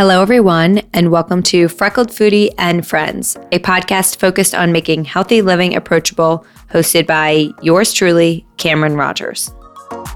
[0.00, 5.42] Hello, everyone, and welcome to Freckled Foodie and Friends, a podcast focused on making healthy
[5.42, 9.52] living approachable, hosted by yours truly, Cameron Rogers.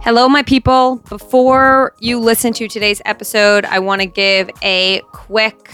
[0.00, 1.02] Hello, my people.
[1.10, 5.70] Before you listen to today's episode, I want to give a quick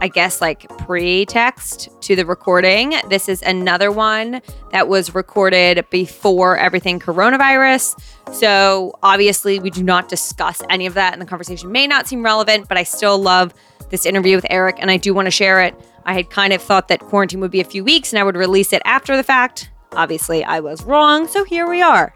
[0.00, 2.94] I guess, like pre-text to the recording.
[3.08, 4.42] This is another one
[4.72, 7.98] that was recorded before everything coronavirus.
[8.32, 12.24] So obviously, we do not discuss any of that, and the conversation may not seem
[12.24, 13.54] relevant, but I still love
[13.90, 15.74] this interview with Eric, and I do want to share it.
[16.04, 18.36] I had kind of thought that quarantine would be a few weeks and I would
[18.36, 19.70] release it after the fact.
[19.92, 22.14] Obviously, I was wrong, so here we are.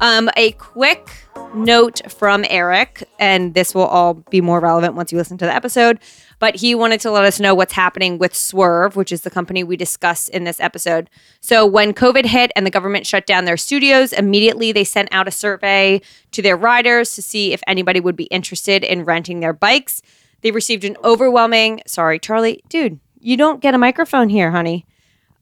[0.00, 1.08] Um, a quick
[1.54, 5.54] note from Eric, and this will all be more relevant once you listen to the
[5.54, 5.98] episode
[6.42, 9.62] but he wanted to let us know what's happening with Swerve, which is the company
[9.62, 11.08] we discuss in this episode.
[11.40, 15.28] So, when COVID hit and the government shut down their studios, immediately they sent out
[15.28, 16.00] a survey
[16.32, 20.02] to their riders to see if anybody would be interested in renting their bikes.
[20.40, 24.84] They received an overwhelming, sorry, Charlie, dude, you don't get a microphone here, honey.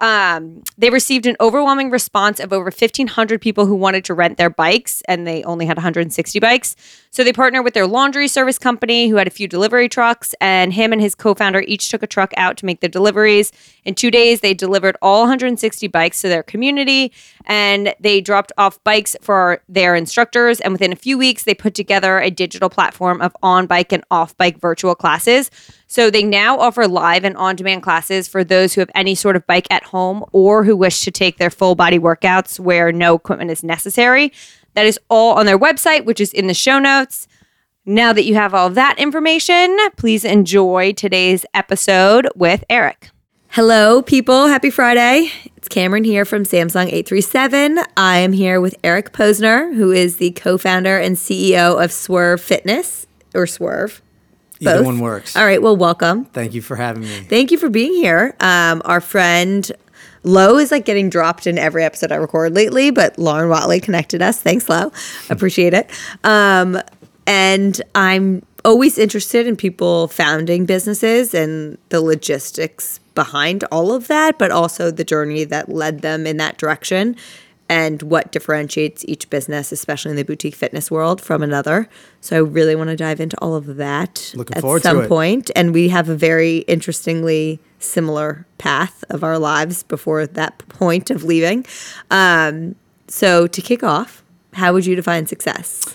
[0.01, 4.49] Um, they received an overwhelming response of over 1,500 people who wanted to rent their
[4.49, 6.75] bikes, and they only had 160 bikes.
[7.11, 10.73] So they partnered with their laundry service company, who had a few delivery trucks, and
[10.73, 13.53] him and his co founder each took a truck out to make the deliveries.
[13.85, 17.13] In two days, they delivered all 160 bikes to their community,
[17.45, 20.61] and they dropped off bikes for their instructors.
[20.61, 24.05] And within a few weeks, they put together a digital platform of on bike and
[24.11, 25.51] off bike virtual classes.
[25.91, 29.35] So they now offer live and on demand classes for those who have any sort
[29.35, 33.17] of bike at home or who wish to take their full body workouts where no
[33.17, 34.33] equipment is necessary.
[34.75, 37.27] That is all on their website, which is in the show notes.
[37.85, 43.11] Now that you have all that information, please enjoy today's episode with Eric.
[43.49, 44.47] Hello, people.
[44.47, 45.33] Happy Friday.
[45.57, 47.81] It's Cameron here from Samsung 837.
[47.97, 52.41] I am here with Eric Posner, who is the co founder and CEO of Swerve
[52.41, 54.01] Fitness or Swerve.
[54.61, 54.75] Both.
[54.75, 55.37] Either one works.
[55.37, 55.63] All right.
[55.63, 56.27] Well, welcome.
[56.27, 57.21] Thank you for having me.
[57.21, 58.37] Thank you for being here.
[58.41, 59.71] Um, our friend
[60.23, 64.21] Lo is like getting dropped in every episode I record lately, but Lauren Watley connected
[64.21, 64.41] us.
[64.41, 64.93] Thanks, Lo.
[65.31, 65.91] Appreciate it.
[66.25, 66.79] Um,
[67.27, 74.39] and I'm always interested in people founding businesses and the logistics behind all of that,
[74.39, 77.17] but also the journey that led them in that direction
[77.71, 81.89] and what differentiates each business, especially in the boutique fitness world, from another.
[82.21, 85.53] So I really want to dive into all of that Looking at some point.
[85.55, 91.23] And we have a very interestingly similar path of our lives before that point of
[91.23, 91.65] leaving.
[92.11, 92.75] Um,
[93.07, 95.95] so to kick off, how would you define success?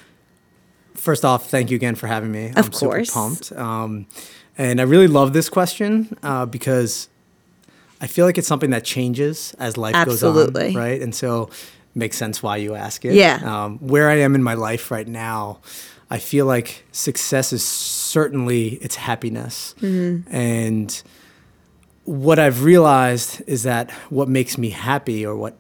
[0.94, 2.52] First off, thank you again for having me.
[2.52, 3.10] Of I'm course.
[3.10, 3.52] super pumped.
[3.52, 4.08] Um,
[4.58, 7.10] and I really love this question uh, because
[8.06, 10.68] I feel like it's something that changes as life Absolutely.
[10.68, 11.02] goes on, right?
[11.02, 13.16] And so it makes sense why you ask it.
[13.16, 13.40] Yeah.
[13.44, 15.60] Um, where I am in my life right now,
[16.12, 19.74] I feel like success is certainly it's happiness.
[19.82, 20.32] Mm-hmm.
[20.32, 21.04] And
[22.04, 25.58] what I've realized is that what makes me happy or what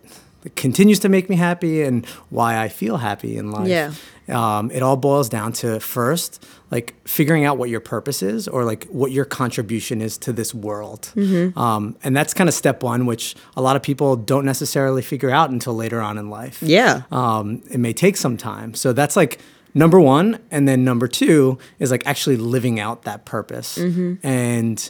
[0.55, 3.67] continues to make me happy and why I feel happy in life.
[3.67, 3.91] Yeah.
[4.27, 8.65] Um, it all boils down to first, like figuring out what your purpose is or
[8.65, 11.11] like what your contribution is to this world.
[11.15, 11.57] Mm-hmm.
[11.57, 15.29] Um, and that's kind of step one, which a lot of people don't necessarily figure
[15.29, 16.61] out until later on in life.
[16.63, 17.03] Yeah.
[17.11, 18.73] Um, it may take some time.
[18.73, 19.39] So that's like
[19.75, 20.39] number one.
[20.49, 23.77] And then number two is like actually living out that purpose.
[23.77, 24.25] Mm-hmm.
[24.25, 24.89] And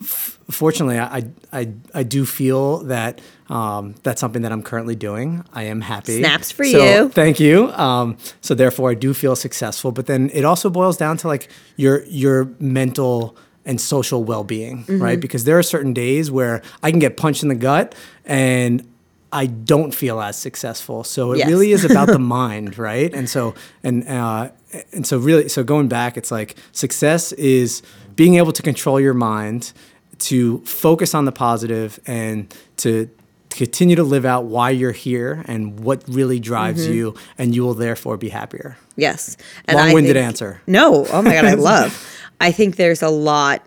[0.00, 5.44] f- fortunately, I, I, I do feel that um, that's something that I'm currently doing.
[5.52, 6.18] I am happy.
[6.18, 7.08] Snaps for So, you.
[7.10, 7.70] Thank you.
[7.72, 9.92] Um, so therefore, I do feel successful.
[9.92, 14.84] But then it also boils down to like your your mental and social well being,
[14.84, 15.02] Mm-hmm.
[15.02, 15.20] right?
[15.20, 17.94] Because there are certain days where I can get punched in the gut
[18.24, 18.86] and
[19.32, 21.02] I don't feel as successful.
[21.02, 21.48] So it Yes.
[21.48, 23.12] really is about the mind, right?
[23.12, 24.50] And so and uh,
[24.92, 27.82] and so really, so going back, it's like success is
[28.16, 29.72] being able to control your mind,
[30.20, 33.08] to focus on the positive, and to
[33.54, 37.74] continue to live out why you're here and what really drives you, and you will
[37.74, 38.76] therefore be happier.
[38.96, 39.36] Yes.
[39.66, 40.60] And Long-winded think- answer.
[40.66, 41.06] No.
[41.06, 42.06] Oh my God, I love.
[42.40, 43.64] I think there's a lot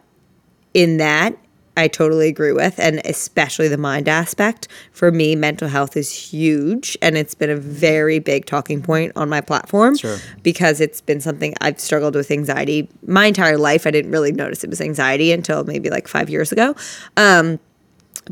[0.73, 1.35] in that.
[1.77, 4.67] I totally agree with, and especially the mind aspect.
[4.93, 9.29] For me, mental health is huge, and it's been a very big talking point on
[9.29, 10.17] my platform Sure.
[10.41, 13.85] because it's been something I've struggled with anxiety my entire life.
[13.85, 16.75] I didn't really notice it was anxiety until maybe like five years ago.
[17.15, 17.59] Um,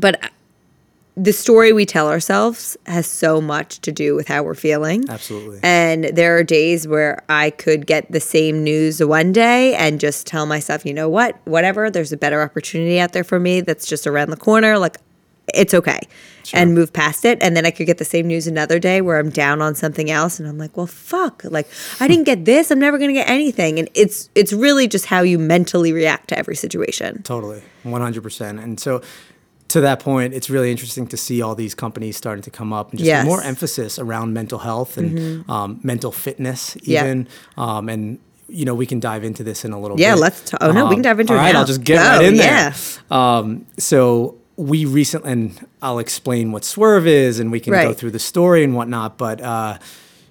[0.00, 0.18] but
[1.16, 5.08] the story we tell ourselves has so much to do with how we're feeling.
[5.08, 5.60] Absolutely.
[5.62, 10.26] And there are days where I could get the same news one day and just
[10.26, 13.86] tell myself, you know what, whatever, there's a better opportunity out there for me that's
[13.86, 14.78] just around the corner.
[14.78, 14.98] Like,
[15.54, 16.00] it's okay
[16.52, 17.38] and move past it.
[17.40, 20.10] And then I could get the same news another day where I'm down on something
[20.10, 21.68] else and I'm like, well, fuck, like
[22.00, 22.70] I didn't get this.
[22.70, 23.78] I'm never going to get anything.
[23.78, 27.22] And it's, it's really just how you mentally react to every situation.
[27.22, 28.62] Totally, 100%.
[28.62, 29.02] And so
[29.68, 32.90] to that point, it's really interesting to see all these companies starting to come up
[32.90, 33.24] and just Yes.
[33.26, 37.04] more emphasis around mental health and um, mental fitness, Yeah.
[37.04, 37.28] even.
[37.56, 38.18] Um, and
[38.48, 40.18] you know, we can dive into this in a little Yeah, bit.
[40.18, 41.58] Yeah, let's ta- oh, no, we can dive into all it right, now.
[41.60, 42.70] I'll just get Go, right in yeah.
[43.08, 43.18] there.
[43.18, 48.12] Um, so we recently, and I'll explain what Swerve is, and we can go through
[48.12, 49.18] the story and whatnot.
[49.18, 49.78] But uh,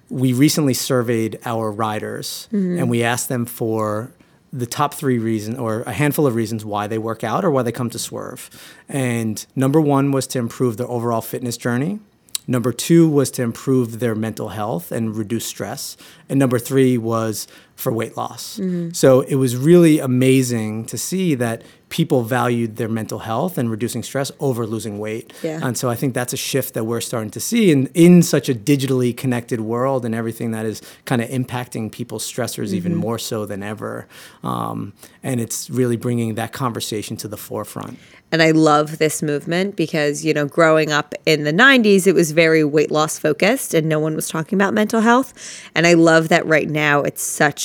[0.08, 2.78] we recently surveyed our riders, Mm-hmm.
[2.78, 4.12] and we asked them for
[4.58, 7.62] the top three reasons or a handful of reasons why they work out or why
[7.62, 8.50] they come to Swerve.
[8.88, 12.00] And number one was to improve their overall fitness journey.
[12.48, 15.96] Number two was to improve their mental health and reduce stress.
[16.28, 18.58] And number three was for weight loss.
[18.92, 24.02] So it was really amazing to see that people valued their mental health and reducing
[24.02, 25.32] stress over losing weight.
[25.42, 25.60] Yeah.
[25.62, 28.48] And so I think that's a shift that we're starting to see in, in such
[28.48, 33.18] a digitally connected world and everything that is kind of impacting people's stressors even more
[33.18, 34.08] so than ever.
[34.42, 37.98] Um, and it's really bringing that conversation to the forefront.
[38.32, 42.32] And I love this movement because, you know, growing up in the 90s, it was
[42.32, 45.32] very weight loss focused and no one was talking about mental health.
[45.76, 47.60] And I love that right now it's such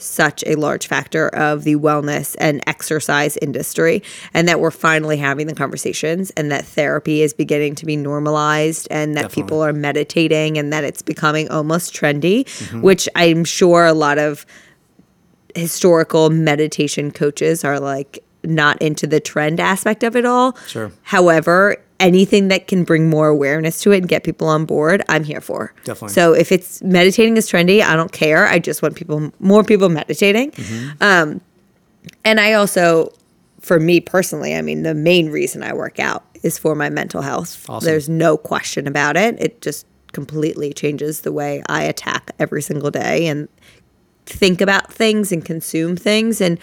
[0.00, 4.02] such a large factor of the wellness and exercise industry
[4.34, 8.88] and that we're finally having the conversations and that therapy is beginning to be normalized
[8.90, 9.42] and that Definitely.
[9.42, 12.80] people are meditating and that it's becoming almost trendy mm-hmm.
[12.80, 14.46] which i'm sure a lot of
[15.54, 20.56] historical meditation coaches are like not into the trend aspect of it all.
[20.66, 20.92] Sure.
[21.02, 25.24] However, anything that can bring more awareness to it and get people on board, I'm
[25.24, 25.72] here for.
[25.84, 26.14] Definitely.
[26.14, 28.46] So if it's meditating is trendy, I don't care.
[28.46, 30.52] I just want people more people meditating.
[31.00, 31.40] Um,
[32.24, 33.12] and I also,
[33.60, 37.22] for me personally, I mean, the main reason I work out is for my mental
[37.22, 37.68] health.
[37.68, 37.84] Awesome.
[37.84, 39.40] There's no question about it.
[39.40, 43.48] It just completely changes the way I attack every single day and
[44.24, 46.40] think about things and consume things.
[46.40, 46.58] And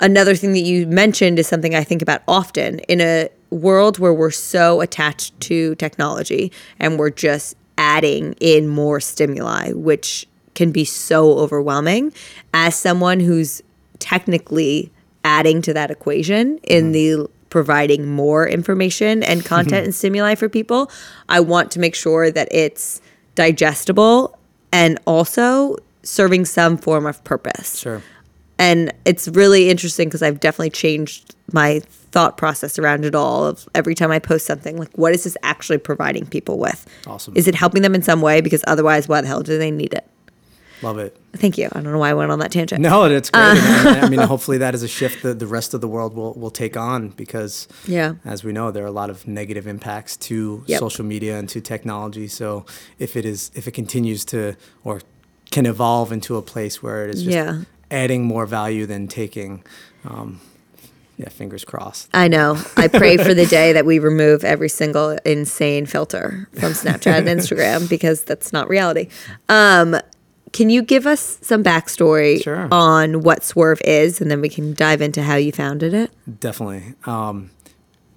[0.00, 4.12] another thing that you mentioned is something I think about often in a world where
[4.12, 10.84] we're so attached to technology and we're just adding in more stimuli, which can be
[10.84, 12.12] so overwhelming.
[12.52, 13.62] As someone who's
[13.98, 14.92] technically
[15.24, 17.22] adding to that equation in mm-hmm.
[17.22, 20.90] the providing more information and content and stimuli for people,
[21.28, 23.00] I want to make sure that it's
[23.34, 24.38] digestible
[24.72, 27.78] and also serving some form of purpose.
[27.78, 28.02] Sure.
[28.58, 31.80] And it's really interesting because I've definitely changed my
[32.12, 35.36] thought process around it all of every time I post something like what is this
[35.42, 36.86] actually providing people with?
[37.06, 37.36] Awesome.
[37.36, 39.92] Is it helping them in some way because otherwise why the hell do they need
[39.92, 40.06] it?
[40.82, 41.16] Love it.
[41.34, 41.66] Thank you.
[41.72, 42.80] I don't know why I went on that tangent.
[42.80, 43.42] No, it's great.
[43.42, 44.00] Uh.
[44.02, 46.50] I mean, hopefully that is a shift that the rest of the world will, will
[46.50, 48.14] take on because, Yeah.
[48.24, 50.78] as we know, there are a lot of negative impacts to Yep.
[50.80, 52.28] social media and to technology.
[52.28, 52.66] So
[52.98, 55.00] if it is, if it continues to or
[55.50, 57.60] can evolve into a place where it is just Yeah.
[57.94, 59.62] Adding more value than taking,
[60.04, 60.40] um,
[61.16, 62.08] yeah, fingers crossed.
[62.12, 62.58] I know.
[62.76, 67.28] I pray for the day that we remove every single insane filter from Snapchat and
[67.28, 69.08] Instagram because that's not reality.
[69.48, 69.96] Um,
[70.52, 72.68] can you give us some backstory Sure.
[72.72, 76.10] on what Swerve is, and then we can dive into how you founded it?
[76.40, 76.94] Definitely.
[77.06, 77.50] Um,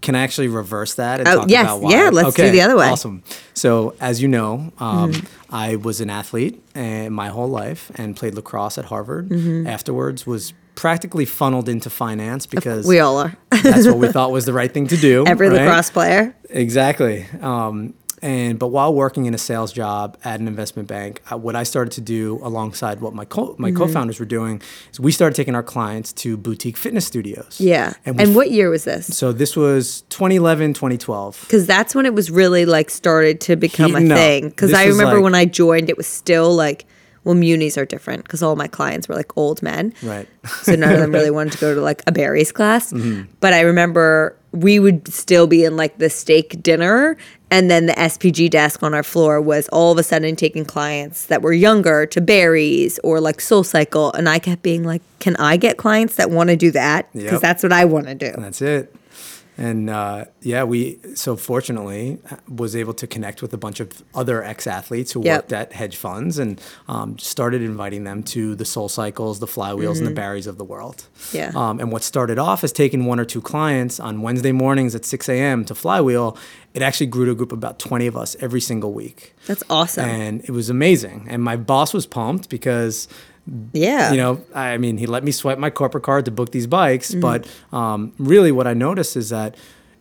[0.08, 1.66] can I actually reverse that and Oh, talk yes.
[1.66, 1.92] about why?
[1.92, 2.88] Yeah, let's do the other way.
[2.90, 3.24] Awesome.
[3.54, 5.26] So, as you know, um, Mm-hmm.
[5.54, 9.28] I was an athlete uh, my whole life and played lacrosse at Harvard.
[9.30, 9.68] Mm-hmm.
[9.68, 13.36] Afterwards, was practically funneled into finance because We all are.
[13.52, 15.26] that's what we thought was the right thing to do.
[15.28, 15.62] Every right?
[15.66, 16.34] lacrosse player.
[16.50, 17.26] Exactly.
[17.42, 17.94] Um,
[18.28, 21.64] and but while working in a sales job at an investment bank, uh, what I
[21.64, 23.78] started to do alongside what my co- my Mm-hmm.
[23.78, 27.60] co-founders were doing is we started taking our clients to boutique fitness studios.
[27.60, 27.94] Yeah.
[28.06, 29.04] And And, we what year was this?
[29.22, 31.42] So this was 2011, 2012.
[31.42, 34.50] Because that's when it was really like started to become a thing.
[34.50, 36.86] Because I remember like- when I joined, it was still like,
[37.24, 39.94] well, munis are different because all my clients were like old men.
[40.02, 40.28] Right.
[40.64, 42.94] so none of them really wanted to go to like a Barry's class.
[42.94, 43.24] Mm-hmm.
[43.42, 47.18] But I remember we would still be in like the steak dinner,
[47.50, 51.26] and then the SPG desk on our floor was all of a sudden taking clients
[51.28, 55.36] that were younger to Barry's or like Soul Cycle, and I kept being like, "Can
[55.38, 57.08] I get clients that want to do that?
[57.14, 57.42] Because Yep.
[57.42, 58.94] that's what I want to do." That's it.
[59.60, 64.44] And uh, yeah, we so fortunately was able to connect with a bunch of other
[64.44, 65.36] ex athletes who Yep.
[65.38, 69.98] worked at hedge funds and um, started inviting them to the Soul Cycles, the Flywheels,
[69.98, 71.08] and the Barrys of the world.
[71.18, 71.38] Mm-hmm.
[71.38, 71.52] Yeah.
[71.56, 75.06] Um, and what started off as taking one or two clients on Wednesday mornings at
[75.06, 75.66] 6 a.m.
[75.66, 76.38] to Flywheel,
[76.76, 79.34] it actually grew to a group of about 20 of us every single week.
[79.48, 80.06] That's awesome.
[80.08, 81.26] And it was amazing.
[81.30, 83.08] And my boss was pumped because
[83.74, 84.12] yeah.
[84.12, 87.12] you know, I mean, he let me swipe my corporate card to book these bikes,
[87.12, 87.22] Mm-hmm.
[87.22, 89.56] but um, really what I noticed is that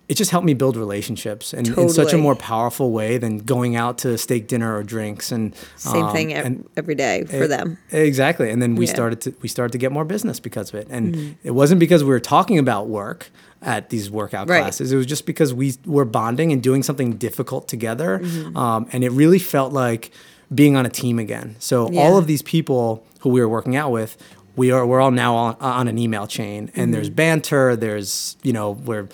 [0.09, 3.75] it just helped me build relationships and in such a more powerful way than going
[3.75, 7.49] out to steak dinner or drinks and Same um, thing and every day for it-
[7.49, 7.77] them.
[7.91, 8.49] Exactly.
[8.51, 8.93] And then we Yeah.
[8.93, 10.87] started to we started to get more business because of it.
[10.91, 11.33] And Mm-hmm.
[11.49, 13.31] it wasn't because we were talking about work
[13.63, 14.61] at these workout Right.
[14.63, 14.93] classes.
[14.93, 18.21] It was just because we were bonding and doing something difficult together.
[18.23, 18.57] Mm-hmm.
[18.57, 20.13] Um, and it really felt like
[20.55, 21.57] being on a team again.
[21.59, 22.01] So Yeah.
[22.03, 24.17] all of these people who we were working out with,
[24.55, 27.15] we are we're all now on, on an email chain and there's Mm-hmm.
[27.17, 29.09] banter, there's, you know, we're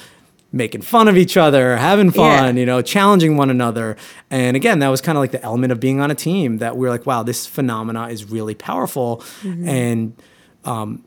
[0.54, 2.60] making fun of each other, having fun, Yeah.
[2.60, 3.96] you know, challenging one another.
[4.30, 6.76] And again, that was kind of like the element of being on a team that
[6.76, 9.24] we are like, wow, this phenomena is really powerful.
[9.42, 10.12] And
[10.64, 11.02] um,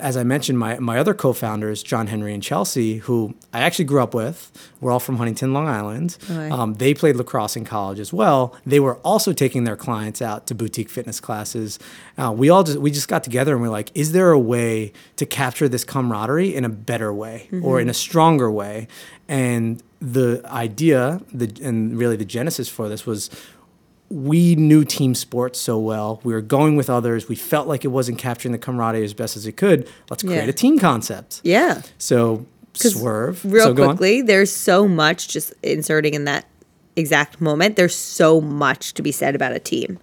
[0.00, 4.02] as I mentioned, my, my other co-founders, John Henry and Chelsea, who I actually grew
[4.02, 4.50] up with,
[4.80, 6.18] we're all from Huntington, Long Island.
[6.52, 8.54] Um, they played lacrosse in college as well.
[8.66, 11.78] They were also taking their clients out to boutique fitness classes.
[12.18, 14.92] Uh, we all just we just got together and we're like, is there a way
[15.16, 18.88] to capture this camaraderie in a better way or in a stronger way?
[19.28, 23.30] And the idea, the and really the genesis for this was
[24.12, 26.20] we knew team sports so well.
[26.22, 27.28] We were going with others.
[27.28, 29.88] We felt like it wasn't capturing the camaraderie as best as it could.
[30.10, 30.50] Let's create Yeah.
[30.50, 31.40] a team concept.
[31.42, 31.80] Yeah.
[31.96, 33.42] So swerve.
[33.44, 33.88] Real so go on.
[33.96, 36.44] quickly, there's so much just inserting in that
[36.94, 37.76] exact moment.
[37.76, 39.98] There's so much to be said about a team.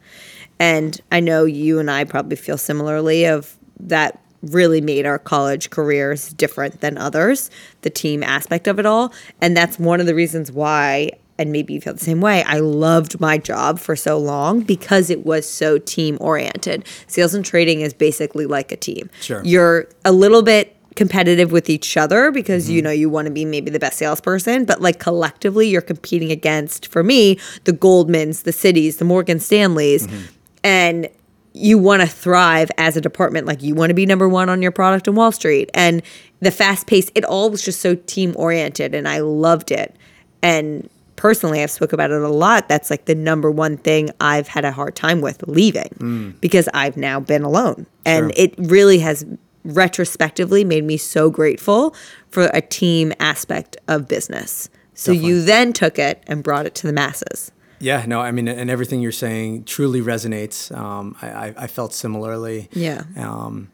[0.60, 5.70] And I know you and I probably feel similarly of that really made our college
[5.70, 7.52] careers different than others,
[7.82, 9.14] the team aspect of it all.
[9.42, 12.44] And that's one of the reasons why and maybe you feel the same way.
[12.44, 16.86] I loved my job for so long because it was so team oriented.
[17.08, 19.10] Sales and trading is basically like a team.
[19.22, 19.42] Sure.
[19.44, 22.74] You're a little bit competitive with each other because Mm-hmm.
[22.76, 26.30] you know you want to be maybe the best salesperson but like collectively you're competing
[26.30, 30.26] against for me the goldmans the Citis the morgan stanleys Mm-hmm.
[30.66, 31.08] and
[31.54, 34.62] you want to thrive as a department like you want to be number one on
[34.62, 36.02] your product on wall street and
[36.42, 39.96] the fast pace it all was just so team oriented and i loved it
[40.42, 40.90] and
[41.20, 44.64] personally i've spoke about it a lot that's like the number one thing i've had
[44.64, 48.36] a hard time with leaving because i've now been alone and Mm.
[48.36, 48.44] Sure.
[48.46, 49.26] it really has
[49.66, 51.94] retrospectively made me so grateful
[52.30, 56.88] for a team aspect of business so you then took it and brought it to
[56.88, 60.70] the masses Yeah, no, I mean, and everything you're saying truly resonates.
[60.78, 62.68] Um, I, I, I felt similarly.
[62.74, 63.04] Yeah.
[63.16, 63.70] Um,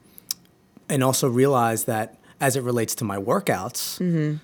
[0.87, 4.37] and also realized that as it relates to my workouts, Mm-hmm.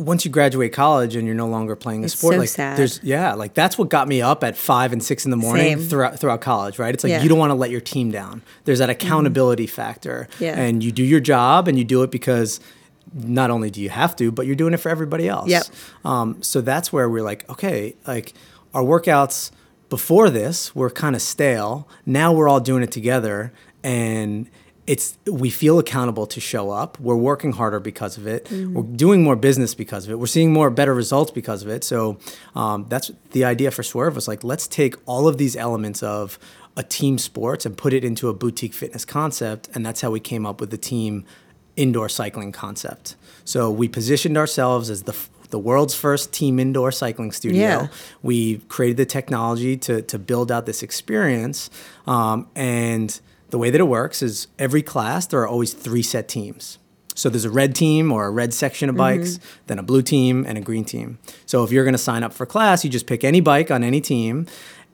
[0.00, 2.78] Once you graduate college and you're no longer playing a It's sport, so like sad.
[2.78, 5.78] there's yeah, like that's what got me up at five and six in the morning
[5.78, 5.88] Same.
[5.88, 6.94] throughout throughout college, right?
[6.94, 7.16] It's like Yeah.
[7.18, 7.22] Mm-hmm.
[7.24, 8.42] you don't want to let your team down.
[8.64, 10.58] There's that accountability factor, Yeah.
[10.58, 12.60] and you do your job and you do it because
[13.12, 15.48] not only do you have to, but you're doing it for everybody else.
[15.48, 15.64] Yep.
[16.04, 18.32] Um, so that's where we're like, okay, like
[18.72, 19.50] our workouts
[19.88, 21.88] before this were kind of stale.
[22.06, 23.52] Now we're all doing it together,
[23.82, 24.48] and
[24.90, 26.98] it's we feel accountable to show up.
[26.98, 28.50] We're working harder because of it.
[28.50, 30.18] We're doing more business because of it.
[30.18, 31.84] We're seeing more better results because of it.
[31.84, 32.18] So
[32.56, 36.40] um, that's the idea for Swerve was like, let's take all of these elements of
[36.76, 40.18] a team sports and put it into a boutique fitness concept, and that's how we
[40.18, 41.24] came up with the team
[41.76, 43.14] indoor cycling concept.
[43.44, 45.14] So we positioned ourselves as the
[45.50, 47.60] the world's first team indoor cycling studio.
[47.60, 47.88] Yeah.
[48.22, 51.70] We created the technology to to build out this experience,
[52.08, 53.20] um, and
[53.50, 56.78] the way that it works is every class there are always three set teams.
[57.14, 59.64] So there's a red team or a red section of bikes, mm-hmm.
[59.66, 61.18] then a blue team and a green team.
[61.44, 63.84] So if you're going to sign up for class, you just pick any bike on
[63.84, 64.46] any team,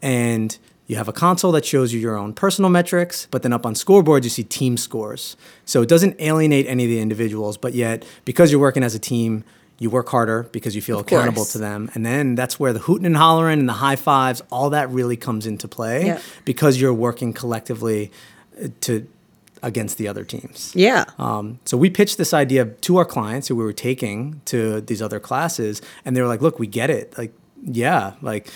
[0.03, 3.67] and you have a console that shows you your own personal metrics, but then up
[3.67, 5.37] on scoreboards, you see team scores.
[5.65, 8.99] So it doesn't alienate any of the individuals, but yet because you're working as a
[8.99, 9.45] team,
[9.79, 11.53] you work harder because you feel accountable course.
[11.53, 11.91] to them.
[11.95, 15.17] And then that's where the hooting and hollering and the high fives, all that really
[15.17, 18.11] comes into play because you're working collectively
[18.83, 19.07] to
[19.63, 20.73] against the other teams.
[20.75, 24.81] yeah Um, so we pitched this idea to our clients who we were taking to
[24.83, 27.17] these other classes, and they were like, "Look, we get it.
[27.19, 27.33] Like,
[27.65, 28.49] yeah, like."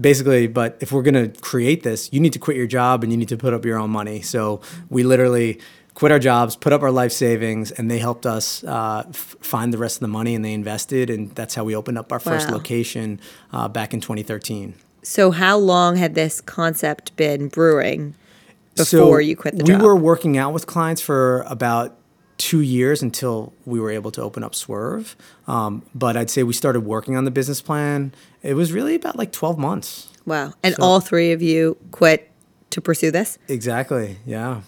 [0.00, 3.18] Basically, but if we're gonna create this, you need to quit your job and you
[3.18, 4.22] need to put up your own money.
[4.22, 5.60] So we literally
[5.92, 9.70] quit our jobs, put up our life savings, and they helped us uh, f- find
[9.70, 12.18] the rest of the money and they invested, and that's how we opened up our
[12.20, 12.54] first Wow.
[12.54, 13.20] location
[13.52, 14.72] uh, back in 2013.
[15.02, 18.14] so how long had this concept been brewing
[18.76, 21.96] before you quit the we job were working out with clients for about
[22.38, 25.14] two years until we were able to open up Swerve.
[25.46, 28.12] Um, but I'd say we started working on the business plan.
[28.42, 30.08] It was really about like 12 months.
[30.26, 32.30] wow and So- all three of you quit
[32.70, 34.16] to pursue this Exactly.
[34.26, 34.62] Yeah.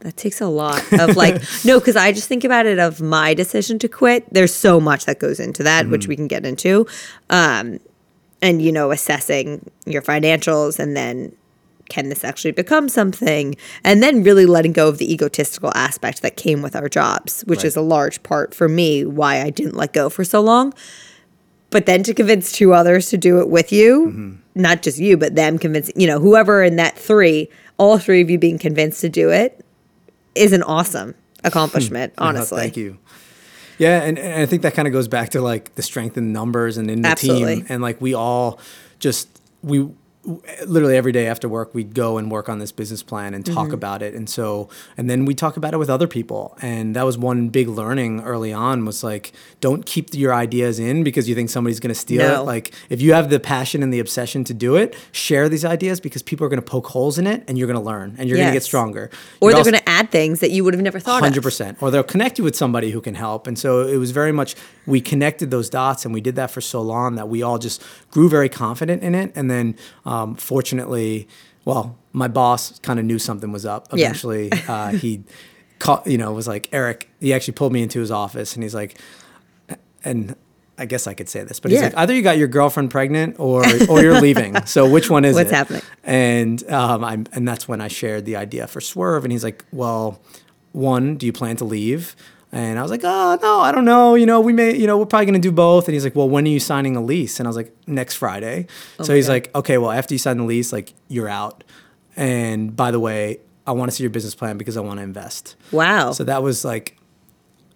[0.00, 3.34] That takes a lot of like no, because I just think about it of my
[3.34, 4.32] decision to quit.
[4.32, 6.86] There's so much that goes into that, which we can get into,
[7.30, 7.80] um,
[8.40, 11.34] and you know, assessing your financials and then
[11.88, 13.56] can this actually become something?
[13.84, 17.58] And then really letting go of the egotistical aspect that came with our jobs, which
[17.58, 17.64] Right.
[17.66, 20.74] is a large part for me why I didn't let go for so long.
[21.70, 24.32] But then to convince two others to do it with you, Mm-hmm.
[24.62, 28.30] not just you, but them convincing, you know, whoever in that three, all three of
[28.30, 29.64] you being convinced to do it
[30.34, 31.14] is an awesome
[31.44, 32.60] accomplishment, No, honestly.
[32.60, 32.98] thank you.
[33.78, 36.32] Yeah, and, and I think that kind of goes back to like the strength in
[36.32, 37.56] numbers and in the Absolutely.
[37.56, 38.58] team, and like we all
[38.98, 39.28] just
[39.62, 39.88] we
[40.66, 43.54] literally every day after work we'd go and work on this business plan and Mm-hmm.
[43.54, 46.94] talk about it and so and then we talk about it with other people and
[46.96, 51.28] that was one big learning early on was like don't keep your ideas in because
[51.28, 52.42] you think somebody's going to steal No.
[52.42, 55.64] it like if you have the passion and the obsession to do it share these
[55.64, 58.16] ideas because people are going to poke holes in it and you're going to learn
[58.18, 59.08] and you're going to get stronger
[59.40, 61.44] Or You're they're going to add things that you would have never thought Hundred of.
[61.44, 63.46] percent, or they'll connect you with somebody who can help.
[63.48, 64.50] And so it was very much
[64.86, 67.82] we connected those dots, and we did that for so long that we all just
[68.10, 69.32] grew very confident in it.
[69.38, 69.66] And then,
[70.12, 71.28] um, fortunately,
[71.64, 73.88] well, my boss kind of knew something was up.
[73.92, 74.06] Yeah.
[74.06, 75.22] Eventually, uh, he,
[75.78, 77.08] caught, you know, was like Eric.
[77.20, 78.98] He actually pulled me into his office, and he's like,
[80.04, 80.34] and.
[80.80, 83.40] I guess I could say this, but he's like, either you got your girlfriend pregnant
[83.40, 84.54] or or you're leaving.
[84.66, 85.54] So which one is What's it?
[85.56, 85.82] happening?
[86.04, 89.64] And um, I'm, and that's when I shared the idea for Swerve, and he's like,
[89.72, 90.20] "Well,
[90.70, 92.14] one, do you plan to leave?"
[92.50, 94.14] And I was like, "Oh no, I don't know.
[94.14, 96.28] You know, we may, you know, we're probably gonna do both." And he's like, "Well,
[96.28, 98.66] when are you signing a lease?" And I was like, "Next Friday."
[98.98, 99.32] Oh so Oh my he's God.
[99.32, 101.62] like, "Okay, well, after you sign the lease, like you're out."
[102.16, 105.02] And by the way, I want to see your business plan because I want to
[105.04, 105.56] invest.
[105.72, 106.12] Wow.
[106.12, 106.96] So that was like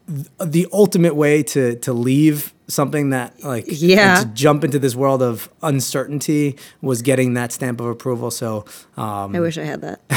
[0.07, 4.17] the ultimate way to to leave something that like Yeah.
[4.23, 8.31] to jump into this world of uncertainty was getting that stamp of approval.
[8.31, 8.65] So
[8.97, 10.01] um, I wish I had that.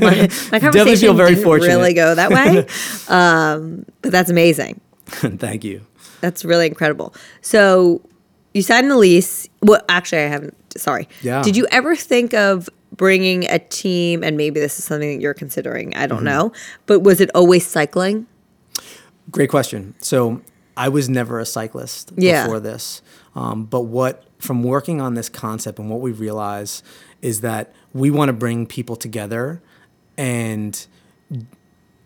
[0.00, 1.76] my, my feel conversation very didn't fortunate.
[1.76, 2.66] really go that way,
[3.08, 4.80] um, but that's amazing.
[5.06, 5.86] thank you.
[6.20, 7.14] That's really incredible.
[7.40, 8.00] So
[8.54, 9.48] you signed the lease.
[9.62, 10.54] Well, actually, I haven't.
[10.78, 11.08] Sorry.
[11.22, 11.42] Yeah.
[11.42, 14.22] Did you ever think of bringing a team?
[14.22, 15.94] And maybe this is something that you're considering.
[15.96, 16.24] I don't Mm-hmm.
[16.26, 16.52] know.
[16.86, 18.26] But was it always cycling?
[19.30, 19.94] Great question.
[19.98, 20.40] So
[20.76, 22.44] I was never a cyclist Yeah.
[22.44, 23.02] before this,
[23.34, 26.82] um, but what from working on this concept and what we realize
[27.20, 29.60] is that we want to bring people together
[30.16, 30.86] and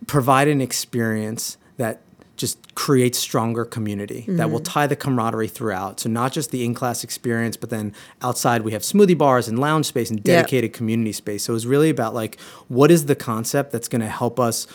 [0.07, 2.00] provide an experience that
[2.37, 4.52] just creates stronger community that Mm-hmm.
[4.52, 6.00] will tie the camaraderie throughout.
[6.00, 9.87] So not just the in-class experience, but then outside we have smoothie bars and lounge
[9.87, 11.45] space and dedicated community space.
[11.45, 14.67] So it's really about like what is the concept that's going to help us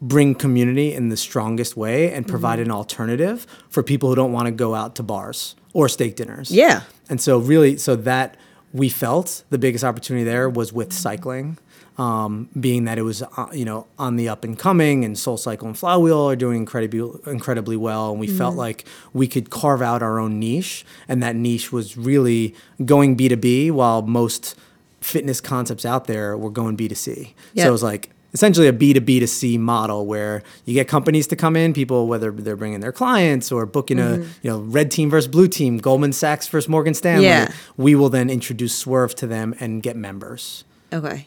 [0.00, 2.70] bring community in the strongest way and provide Mm-hmm.
[2.70, 6.50] an alternative for people who don't want to go out to bars or steak dinners.
[6.50, 6.82] Yeah.
[7.08, 8.36] And so really, so that
[8.72, 11.56] we felt the biggest opportunity there was with cycling,
[11.96, 15.38] um, being that it was uh, you know on the up and coming, and Soul
[15.38, 19.80] Cycle and Flywheel are doing incredibly incredibly well, and we felt like we could carve
[19.80, 22.54] out our own niche, and that niche was really
[22.84, 24.56] going B two B, while most
[25.00, 27.34] fitness concepts out there were going B two C.
[27.56, 30.88] So it was like essentially a B to B to C model where you get
[30.88, 34.30] companies to come in, people whether they're bringing their clients or booking a mm-hmm.
[34.42, 37.26] you know red team versus blue team, Goldman Sachs versus Morgan Stanley.
[37.26, 37.52] Yeah.
[37.76, 40.64] We will then introduce Swerve to them and get members.
[40.92, 41.26] Okay.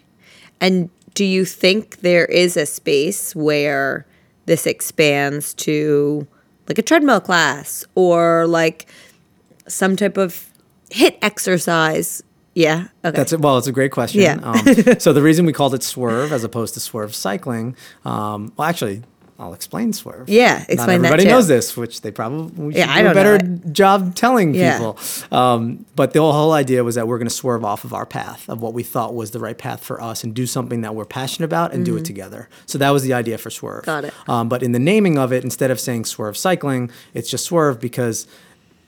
[0.61, 4.05] And do you think there is a space where
[4.45, 6.27] this expands to
[6.67, 8.87] like a treadmill class or like
[9.67, 10.49] some type of
[10.91, 12.23] HIIT exercise?
[12.59, 12.87] Yeah.
[13.05, 13.15] Okay.
[13.15, 13.39] That's it.
[13.39, 14.21] Well, it's a great question.
[14.21, 14.39] Yeah.
[14.43, 14.65] um,
[14.99, 19.03] so the reason we called it Swerve as opposed to Swerve Cycling, um, well, actually,
[19.39, 20.27] I'll explain Swerve.
[20.27, 23.13] Yeah, Not explain that everybody knows this, which they probably Yeah, should I do a
[23.13, 23.37] better
[23.71, 24.73] job telling Yeah.
[24.77, 24.99] people.
[25.31, 28.49] Um, but the whole idea was that we're going to swerve off of our path
[28.49, 31.05] of what we thought was the right path for us and do something that we're
[31.05, 32.49] passionate about and do it together.
[32.65, 33.85] So that was the idea for Swerve.
[33.85, 34.01] Mm-hmm.
[34.01, 34.13] Got it.
[34.27, 37.79] Um, but in the naming of it, instead of saying Swerve Cycling, it's just Swerve
[37.79, 38.27] because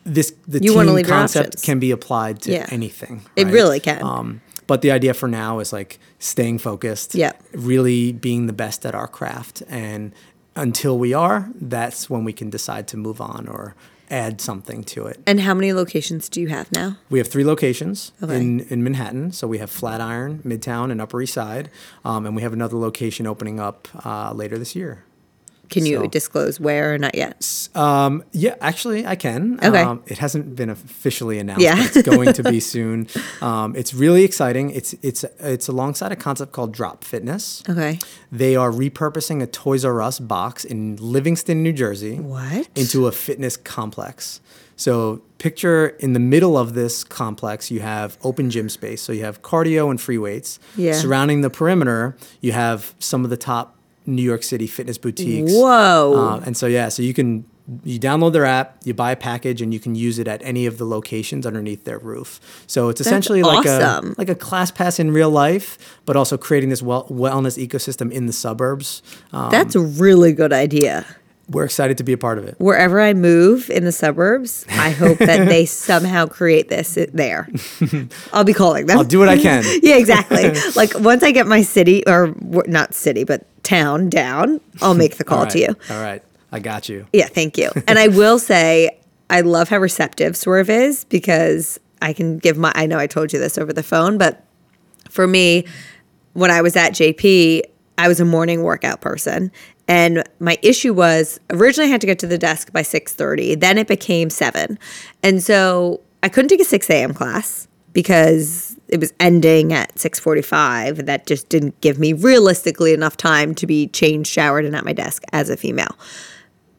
[0.03, 2.67] this the You team concept can be applied to Yeah.
[2.69, 3.21] anything.
[3.35, 4.01] It really can.
[4.03, 7.13] Um, but the idea for now is like staying focused.
[7.15, 7.33] Yeah.
[7.53, 9.63] Really being the best at our craft.
[9.69, 10.13] And
[10.55, 13.75] until we are, that's when we can decide to move on or
[14.09, 15.17] add something to it.
[15.25, 16.97] and how many locations do you have now?
[17.09, 18.35] We have three locations Okay.
[18.35, 19.31] in, in Manhattan.
[19.31, 21.69] So we have Flatiron, Midtown, and Upper East Side.
[22.03, 25.05] Um, and we have another location opening up uh, later this year.
[25.71, 27.67] Can you So- disclose where or not yet?
[27.73, 29.57] Um, yeah, actually, I can.
[29.63, 29.81] Okay.
[29.81, 31.63] Um, it hasn't been officially announced.
[31.63, 31.75] Yeah.
[31.77, 33.07] it's going to be soon.
[33.41, 34.69] Um, it's really exciting.
[34.71, 37.63] It's it's it's alongside a concept called Drop Fitness.
[37.67, 37.97] Okay.
[38.31, 42.67] They are repurposing a Toys R Us box in Livingston, New Jersey, What?
[42.75, 44.41] into a fitness complex.
[44.75, 49.01] So picture in the middle of this complex, you have open gym space.
[49.01, 50.59] So you have cardio and free weights.
[50.75, 50.93] Yeah.
[50.93, 55.51] Surrounding the perimeter, you have some of the top New York City fitness boutiques.
[55.53, 56.13] Whoa.
[56.15, 57.45] Uh, and so yeah, so you can
[57.83, 60.65] you download their app, you buy a package, and you can use it at any
[60.65, 62.63] of the locations underneath their roof.
[62.67, 64.11] So it's essentially like awesome.
[64.11, 68.11] a like a class pass in real life, but also creating this well, wellness ecosystem
[68.11, 69.01] in the suburbs.
[69.31, 71.05] Um, That's a really good idea.
[71.49, 72.55] We're excited to be a part of it.
[72.59, 77.49] Wherever I move in the suburbs, I hope that they somehow create this there.
[78.31, 78.97] I'll be calling them.
[78.97, 79.63] I'll do what I can.
[79.83, 80.53] yeah, exactly.
[80.75, 85.23] like once I get my city or not city, but town down, I'll make the
[85.23, 85.51] call All right.
[85.51, 85.75] to you.
[85.89, 87.07] All right, I got you.
[87.11, 87.71] Yeah, thank you.
[87.87, 88.97] And I will say,
[89.29, 93.33] I love how receptive Swerve is because I can give my, I know I told
[93.33, 94.45] you this over the phone, but
[95.09, 95.65] for me,
[96.33, 97.63] when I was at JP,
[97.97, 99.51] I was a morning workout person.
[99.91, 103.59] And my issue was originally I had to get to the desk by 6:30.
[103.59, 104.79] Then it became 7.
[105.21, 107.13] And so I couldn't take a 6 a.m.
[107.13, 110.99] class because it was ending at 6:45.
[110.99, 114.85] and That just didn't give me realistically enough time to be changed, showered, and at
[114.85, 115.97] my desk as a female.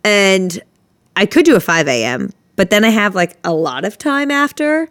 [0.02, 0.62] And
[1.14, 4.30] I could do a 5 a.m., but then I have like a lot of time
[4.30, 4.88] after.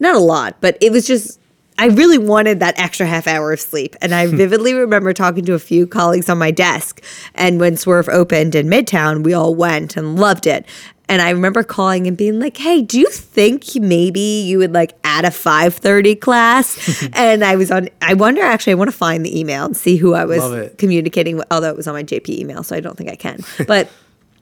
[0.00, 1.38] Not a lot, but it was just,
[1.82, 3.96] I really wanted that extra half hour of sleep.
[4.00, 7.02] And I vividly remember talking to a few colleagues on my desk.
[7.34, 10.64] And when Swerve opened in Midtown, we all went and loved it.
[11.08, 14.92] And I remember calling and being like, "Hey, do you think maybe you would like
[15.02, 19.26] add a 5:30 class?" and I was on I wonder actually I want to find
[19.26, 22.28] the email and see who I was communicating with, although it was on my JP
[22.28, 23.40] email, so I don't think I can.
[23.66, 23.90] But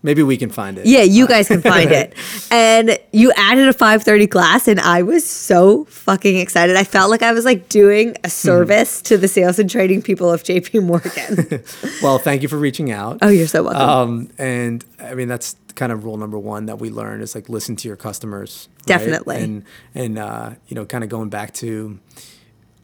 [0.02, 0.86] Maybe we can find it.
[0.86, 2.14] yeah, you guys can find it.
[2.50, 6.76] And you added a 5:30 class and I was so fucking excited.
[6.76, 10.30] I felt like I was like doing a service to the sales and trading people
[10.30, 11.62] of JP Morgan.
[12.02, 13.18] Well, thank you for reaching out.
[13.20, 13.80] oh, you're so welcome.
[13.82, 17.48] Um, and I mean that's kind of rule number one that we learn is like
[17.48, 18.68] listen to your customers.
[18.80, 18.86] right?
[18.86, 19.42] Definitely.
[19.42, 21.98] And and uh, you know, kind of going back to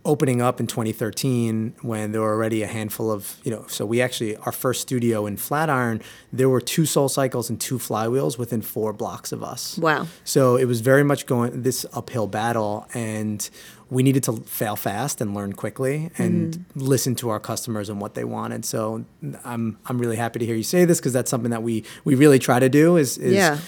[0.06, 4.00] opening up in 2013 when there were already a handful of you know so we
[4.00, 6.00] actually our first studio in flatiron
[6.32, 10.06] there were two soul cycles and two flywheels within four blocks of us Wow.
[10.24, 13.48] so it was very much going this uphill battle and
[13.90, 16.80] we needed to fail fast and learn quickly and Mm-hmm.
[16.80, 19.04] listen to our customers and what they wanted so
[19.44, 22.14] i'm i'm really happy to hear you say this because that's something that we we
[22.14, 23.58] really try to do is, is Yeah.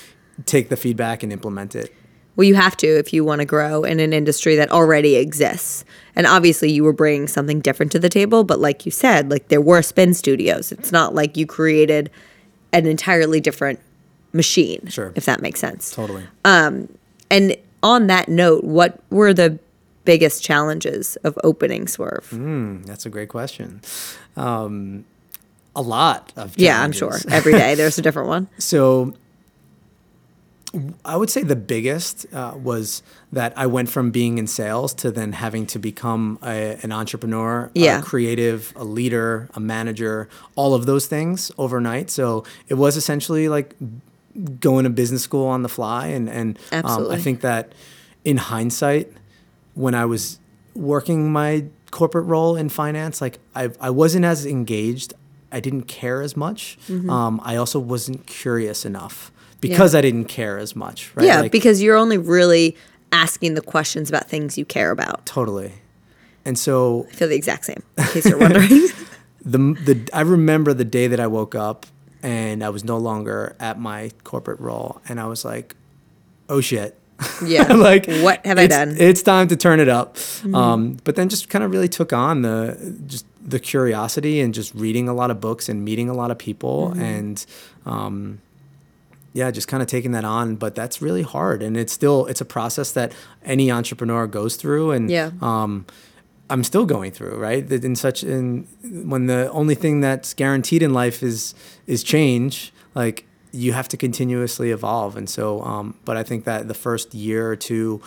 [0.46, 1.92] take the feedback and implement it
[2.38, 5.84] Well, you have to if you want to grow in an industry that already exists.
[6.14, 8.44] And obviously, you were bringing something different to the table.
[8.44, 10.70] But like you said, like there were spin studios.
[10.70, 12.10] It's not like you created
[12.72, 13.80] an entirely different
[14.32, 14.86] machine.
[14.86, 15.12] Sure.
[15.16, 15.90] If that makes sense.
[15.90, 16.88] totally Um,
[17.28, 19.58] And on that note, what were the
[20.04, 22.30] biggest challenges of opening Swerve?
[22.30, 23.80] Mm, that's a great question
[24.36, 25.04] um,
[25.74, 27.18] a lot of Yeah, I'm sure.
[27.28, 28.48] Every day there's a different one.
[28.58, 29.14] So
[31.04, 33.02] I would say the biggest uh, was
[33.32, 37.70] that I went from being in sales to then having to become a, an entrepreneur,
[37.74, 38.00] Yeah.
[38.00, 42.10] a creative, a leader, a manager, all of those things overnight.
[42.10, 43.74] So it was essentially like
[44.60, 46.08] going to business school on the fly.
[46.08, 47.72] And, and um, I think that
[48.24, 49.10] in hindsight,
[49.74, 50.38] when I was
[50.74, 55.14] working my corporate role in finance, like I, I wasn't as engaged.
[55.50, 56.78] I didn't care as much.
[56.88, 57.08] Mm-hmm.
[57.08, 61.10] Um, I also wasn't curious enough because I didn't care as much.
[61.14, 61.26] Right?
[61.26, 62.76] Yeah, Like, because you're only really
[63.12, 65.24] asking the questions about things you care about.
[65.26, 65.72] totally.
[66.44, 68.68] And so I feel the exact same, in case you're wondering.
[69.44, 71.86] the the I remember the day that I woke up
[72.22, 75.76] and I was no longer at my corporate role, and I was like,
[76.48, 76.98] "Oh shit."
[77.44, 77.72] yeah.
[77.72, 78.94] like what have I done?
[78.96, 80.16] It's time to turn it up.
[80.54, 84.72] Um, but then just kind of really took on the just the curiosity and just
[84.74, 87.44] reading a lot of books and meeting a lot of people and
[87.86, 88.40] um,
[89.38, 90.56] yeah, just kind of taking that on.
[90.56, 93.12] But that's really hard, and it's still it's a process that
[93.54, 95.30] any entrepreneur goes through, and Yeah.
[95.40, 95.72] um,
[96.50, 97.62] I'm still going through, right?
[97.70, 98.66] That in such in
[99.12, 101.54] when the only thing that's guaranteed in life is
[101.86, 105.16] is change, like you have to continuously evolve.
[105.16, 108.00] And so, um, but I think that the first year or two,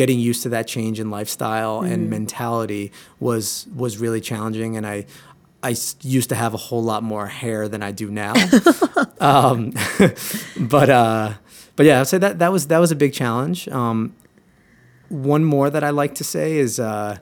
[0.00, 4.76] getting used to that change in lifestyle and mentality was was really challenging.
[4.76, 5.06] And I
[5.64, 8.34] I used to have a whole lot more hair than I do now.
[9.20, 9.72] um,
[10.60, 11.32] but uh,
[11.74, 13.66] but yeah, I'd say that that was that was a big challenge.
[13.68, 14.14] Um,
[15.08, 17.16] one more that I like to say is uh,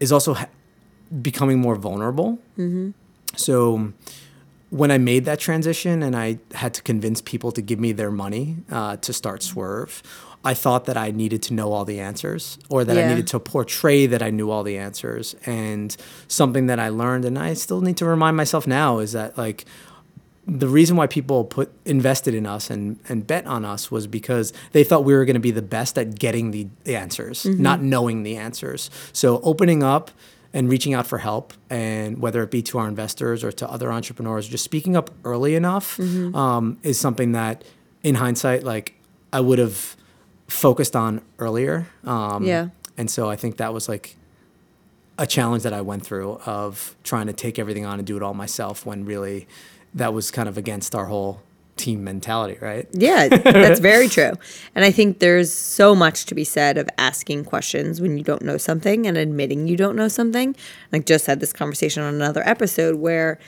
[0.00, 0.48] is also ha-
[1.22, 2.38] becoming more vulnerable.
[3.36, 3.92] So
[4.70, 8.10] when I made that transition and I had to convince people to give me their
[8.10, 10.02] money uh, to start Swerve,
[10.46, 13.40] I thought that I needed to know all the answers or that I needed to
[13.40, 15.34] portray that I knew all the answers.
[15.44, 15.96] And
[16.28, 19.64] something that I learned, and I still need to remind myself now, is that like
[20.46, 24.52] the reason why people put invested in us and, and bet on us was because
[24.70, 27.82] they thought we were going to be the best at getting the, the answers, not
[27.82, 28.88] knowing the answers.
[29.12, 30.12] So opening up
[30.52, 33.90] and reaching out for help, and whether it be to our investors or to other
[33.90, 35.98] entrepreneurs, just speaking up early enough
[36.36, 37.64] um, is something that
[38.04, 38.94] in hindsight, like
[39.32, 39.96] I would have
[40.48, 41.86] focused on earlier.
[42.04, 42.68] Um, Yeah.
[42.98, 44.16] And so I think that was like
[45.18, 48.22] a challenge that I went through of trying to take everything on and do it
[48.22, 49.46] all myself when really
[49.94, 51.40] that was kind of against our whole
[51.76, 52.88] team mentality, right?
[52.92, 54.32] Yeah, that's very true.
[54.74, 58.42] And I think there's so much to be said of asking questions when you don't
[58.42, 60.56] know something and admitting you don't know something.
[60.92, 63.38] Like just had this conversation on another episode where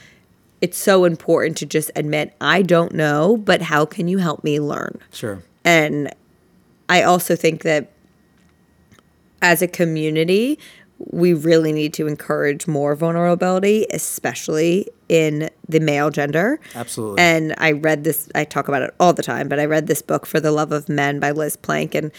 [0.61, 4.61] it's so important to just admit I don't know, but how can you help me
[4.61, 4.99] learn?
[5.13, 5.43] Sure.
[5.65, 6.13] And
[6.89, 7.91] I also think that
[9.43, 10.59] as a community,
[10.99, 16.59] we really need to encourage more vulnerability, especially in the male gender.
[16.75, 17.23] Absolutely.
[17.23, 20.03] And I read this, I talk about it all the time, but I read this
[20.03, 22.11] book, For the Love of Men by Liz Plank, and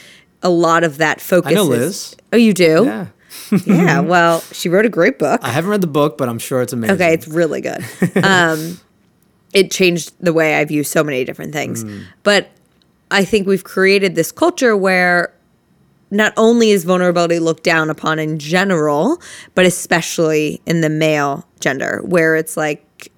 [0.42, 1.58] a lot of that focuses.
[1.58, 2.16] I know Liz.
[2.32, 2.84] Oh, you do?
[2.86, 3.08] Yeah.
[3.66, 4.00] yeah.
[4.00, 5.42] Well, she wrote a great book.
[5.44, 6.96] I haven't read the book, but I'm sure it's amazing.
[6.96, 7.84] Okay, it's really good.
[8.24, 8.80] Um,
[9.54, 11.84] it changed the way I view so many different things.
[12.22, 12.52] But
[13.12, 15.34] I think we've created this culture where
[16.12, 19.22] not only is vulnerability looked down upon in general,
[19.56, 23.12] but especially in the male gender, where it's like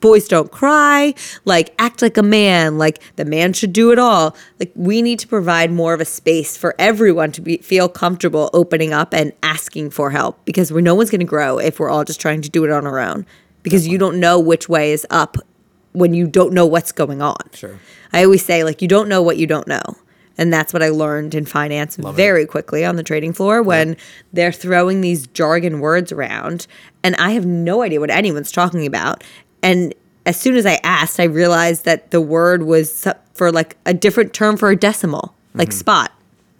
[0.00, 4.36] boys don't cry, like act like a man, like the man should do it all.
[4.58, 8.50] Like we need to provide more of a space for everyone to be feel comfortable
[8.52, 11.90] opening up and asking for help because we no one's going to grow if we're
[11.90, 13.26] all just trying to do it on our own
[13.62, 15.36] because you don't know which way is up
[15.92, 17.36] when you don't know what's going on.
[17.52, 17.78] Sure.
[18.12, 19.82] I always say like you don't know what you don't know.
[20.38, 23.96] And that's what I learned in finance very quickly on the trading floor when
[24.32, 26.66] they're throwing these jargon words around
[27.02, 29.22] and I have no idea what anyone's talking about.
[29.62, 33.92] And as soon as I asked, I realized that the word was for like a
[33.92, 35.78] different term for a decimal, like mm-hmm.
[35.78, 36.12] spot.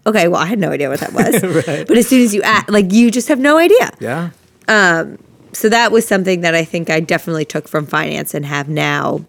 [0.07, 1.40] Okay, well, I had no idea what that was.
[1.87, 4.31] But as soon as you ask, like you just have no idea Yeah.
[4.69, 5.19] Um,
[5.53, 9.25] so that was something that I think I definitely took from finance and have now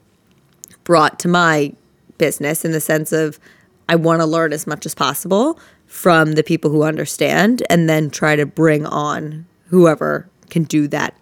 [0.84, 1.74] brought to my
[2.18, 3.40] business in the sense of
[3.90, 8.10] I want to learn as much as possible from the people who understand and then
[8.10, 11.16] try to bring on whoever can do that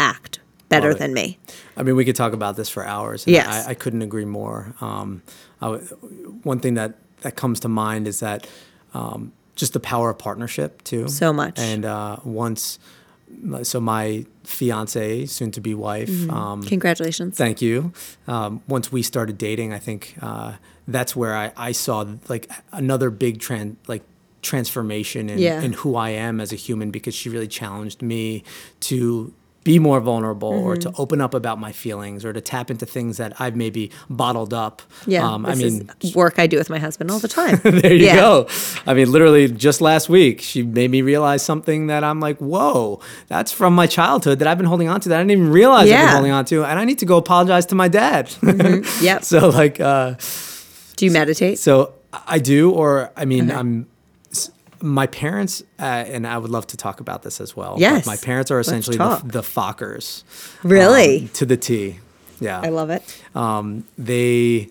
[0.00, 1.38] act better than me.
[1.76, 3.26] I mean, we could talk about this for hours.
[3.26, 3.66] and Yes.
[3.66, 4.74] I, I couldn't agree more.
[4.80, 5.22] Um,
[5.60, 5.84] I w-
[6.42, 8.46] one thing that, that comes to mind is that
[8.92, 11.08] um, just the power of partnership, too.
[11.08, 11.58] So much.
[11.58, 12.78] And uh, once,
[13.62, 16.30] so my fiance, soon to be wife, Mm-hmm.
[16.30, 17.36] um, Congratulations.
[17.36, 17.92] Thank you.
[18.26, 20.54] Um, once we started dating, I think uh,
[20.88, 24.02] that's where I, I saw like another big trend, like
[24.42, 25.62] transformation in, Yeah.
[25.62, 28.44] in who I am as a human because she really challenged me
[28.80, 29.32] to
[29.64, 30.92] be more vulnerable or Mm-hmm.
[30.92, 34.52] to open up about my feelings or to tap into things that I've maybe bottled
[34.54, 34.82] up.
[35.06, 35.26] yeah.
[35.26, 37.60] Um, I mean, work I do with my husband all the time.
[37.64, 38.16] there you Yeah.
[38.16, 38.46] go.
[38.86, 43.00] I mean, literally just last week, she made me realize something that I'm like, whoa,
[43.28, 45.90] that's from my childhood that I've been holding on to that I didn't even realize
[45.90, 46.64] I've been holding on to.
[46.64, 48.30] And I need to go apologize to my dad.
[49.00, 49.20] Yeah.
[49.20, 50.14] so, like, uh,
[50.96, 51.58] Do you meditate?
[51.58, 53.58] so I do, or I mean, Okay.
[53.58, 53.86] I'm.
[54.84, 57.72] My parents, uh, and I would love to talk about this as well.
[57.72, 58.06] but Yes.
[58.06, 60.22] my parents are essentially the, the Fockers.
[60.62, 61.20] Really?
[61.22, 61.98] um, to the T.
[62.40, 62.60] Yeah.
[62.60, 63.02] I love it.
[63.34, 64.68] Um, they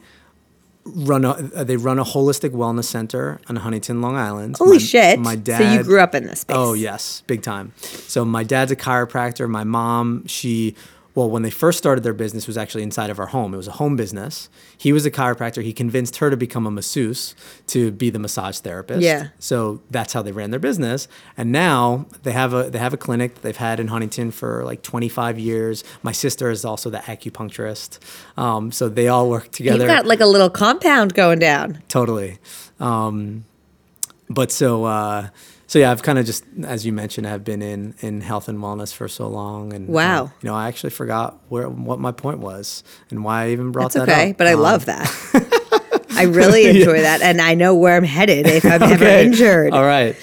[0.86, 4.58] run a uh, they run a holistic wellness center on Huntington, Long Island.
[4.58, 5.20] Holy My- shit.
[5.20, 5.58] My dad.
[5.60, 6.56] So you grew up in this space.
[6.60, 7.72] Oh yes, big time.
[7.82, 9.50] So my dad's a chiropractor.
[9.50, 10.76] My mom, she
[11.16, 13.54] well, when they first started their business, was actually inside of our home.
[13.54, 14.50] It was a home business.
[14.78, 15.62] He was a chiropractor.
[15.62, 17.36] He convinced her to become a masseuse
[17.68, 19.02] to be the massage therapist.
[19.02, 19.28] Yeah.
[19.38, 21.08] So that's how they ran their business.
[21.38, 24.64] And now they have a they have a clinic that they've had in Huntington for
[24.66, 25.84] like 25 years.
[26.02, 28.00] My sister is also the acupuncturist.
[28.36, 29.80] Um, so they all work together.
[29.80, 31.84] You've got like a little compound going down.
[31.90, 32.40] Totally.
[32.80, 33.46] Um,
[34.30, 35.30] but so uh,
[35.74, 38.60] so yeah, I've kind of just as you mentioned, I've been in in health and
[38.60, 40.26] wellness for so long, and Wow.
[40.26, 43.72] uh, you know, I actually forgot where what my point was and why I even
[43.72, 44.38] brought That's that okay, up.
[44.38, 45.10] but I Um, love that.
[46.16, 49.74] I really enjoy that, and I know where I'm headed if I'm ever injured.
[49.74, 50.16] All right.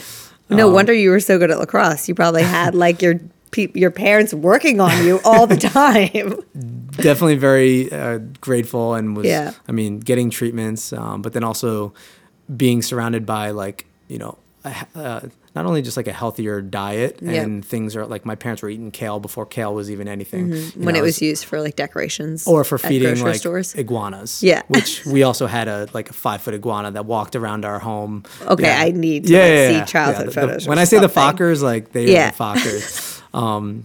[0.48, 2.08] No wonder you were so good at lacrosse.
[2.08, 3.18] You probably had like your
[3.50, 6.44] pe- your parents working on you all the time.
[6.92, 9.52] definitely very uh, grateful and was Yeah.
[9.68, 11.92] i mean getting treatments um, but then also
[12.54, 14.38] being surrounded by like you know
[14.94, 15.20] uh,
[15.54, 17.42] not only just like a healthier diet Yeah.
[17.42, 20.84] and things are like my parents were eating kale before kale was even anything Mm-hmm.
[20.84, 23.74] when know, it was used for like decorations or for feeding like stores.
[23.74, 24.62] iguanas Yeah.
[24.68, 28.22] which we also had a like a five foot iguana that walked around our home
[28.46, 28.80] Okay, Yeah.
[28.80, 31.62] I need to, like, see childhood the- the- photos or when i say the fockers
[31.62, 32.28] like they Yeah.
[32.28, 33.84] are the fockers um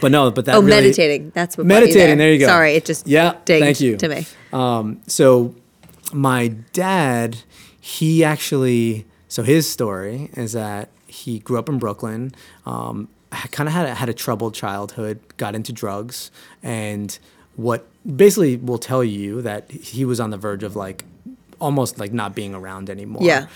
[0.00, 1.30] but no but that Oh, really, meditating.
[1.34, 4.26] That's what meditating there you go Sorry, it just yeah thank you to me.
[4.52, 5.54] um, so
[6.12, 7.38] my dad,
[7.80, 12.34] he actually, so his story is that he grew up in Brooklyn,
[12.66, 16.30] um, kind of had a, had a troubled childhood, got into drugs,
[16.62, 17.18] and
[17.56, 21.04] what basically will tell you that he was on the verge of like
[21.58, 23.22] almost like not being around anymore.
[23.22, 23.46] Yeah.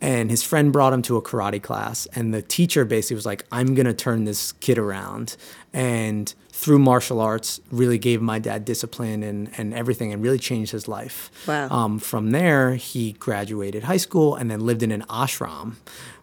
[0.00, 3.44] And his friend brought him to a karate class, and the teacher basically was like,
[3.52, 5.36] I'm gonna turn this kid around.
[5.72, 10.72] And through martial arts, really gave my dad discipline and, and everything and really changed
[10.72, 11.16] his life.
[11.48, 11.68] Wow.
[11.70, 15.76] Um, from there, he graduated high school and then lived in an ashram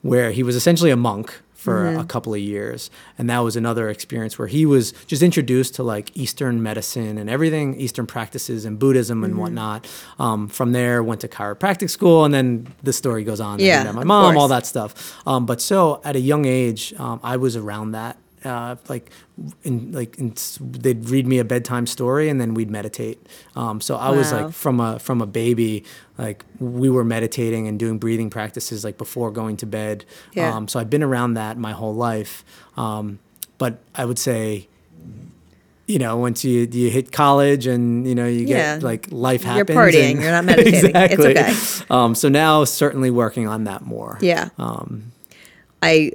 [0.04, 2.00] where he was essentially a monk for Mm-hmm.
[2.00, 2.92] a couple of years.
[3.18, 7.30] And that was another experience where he was just introduced to like Eastern medicine and
[7.30, 9.26] everything, Eastern practices and Buddhism Mm-hmm.
[9.26, 9.88] and whatnot.
[10.20, 13.60] Um, from there, went to chiropractic school, and then the story goes on.
[13.60, 14.90] Yeah, my mom, all that stuff.
[15.28, 18.16] Um, but so at a young age, um, I was around that.
[18.46, 19.10] Uh, like,
[19.64, 23.26] in like in, they'd read me a bedtime story, and then we'd meditate.
[23.56, 25.84] Um, so I was like from a from a baby,
[26.18, 30.06] like we were meditating and doing breathing practices like before going to bed.
[30.34, 30.56] Yeah.
[30.56, 32.46] Um, so I've been around that my whole life.
[32.78, 33.20] Um,
[33.58, 34.68] but I would say,
[35.88, 38.80] you know, once you you hit college and you know you get Yeah.
[38.82, 39.70] like life happens.
[39.70, 40.92] You're partying, and- you're not meditating.
[40.96, 41.38] It's exactly.
[41.38, 41.86] okay.
[41.90, 44.20] Um, so now certainly working on that more.
[44.22, 44.50] Yeah.
[44.60, 45.12] Um,
[45.82, 46.12] I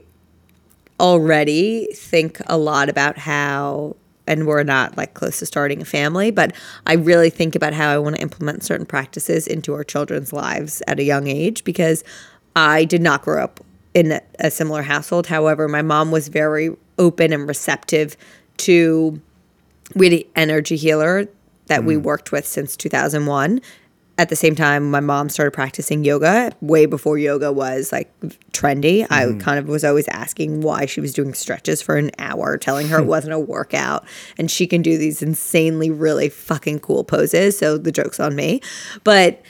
[1.00, 6.30] already think a lot about how and we're not like close to starting a family,
[6.30, 6.54] but
[6.86, 10.82] I really think about how I want to implement certain practices into our children's lives
[10.86, 12.04] at a young age because
[12.54, 13.60] I did not grow up
[13.94, 15.26] in a, a similar household.
[15.26, 18.16] However, my mom was very open and receptive
[18.58, 19.20] to
[19.94, 21.26] we had an energy healer
[21.66, 22.04] that we mm-hmm.
[22.04, 23.60] worked with since 2001
[24.18, 28.12] at the same time my mom started practicing yoga way before yoga was like
[28.52, 29.06] trendy.
[29.10, 29.38] I mm-hmm.
[29.38, 32.98] kind of was always asking why she was doing stretches for an hour telling her
[32.98, 34.04] it wasn't a workout
[34.36, 38.60] and she can do these insanely really fucking cool poses so the joke's on me.
[39.02, 39.42] But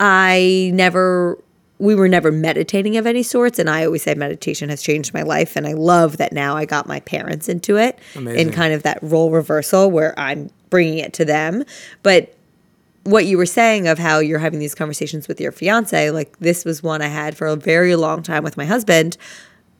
[0.00, 1.38] I never
[1.80, 5.22] we were never meditating of any sorts and I always say meditation has changed my
[5.22, 8.48] life and I love that now I got my parents into it Amazing.
[8.48, 11.64] in kind of that role reversal where I'm bringing it to them.
[12.02, 12.34] But
[13.10, 16.64] what you were saying of how you're having these conversations with your fiance like this
[16.64, 19.16] was one I had for a very long time with my husband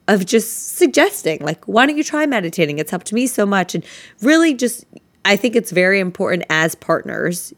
[0.06, 3.84] of just suggesting like why don't you try meditating it's helped me so much and
[4.22, 4.84] really just
[5.24, 7.52] I think it's very important as partners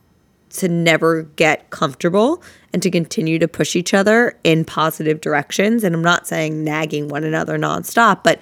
[0.51, 5.85] to never get comfortable and to continue to push each other in positive directions.
[5.85, 8.41] And I'm not saying nagging one another nonstop, but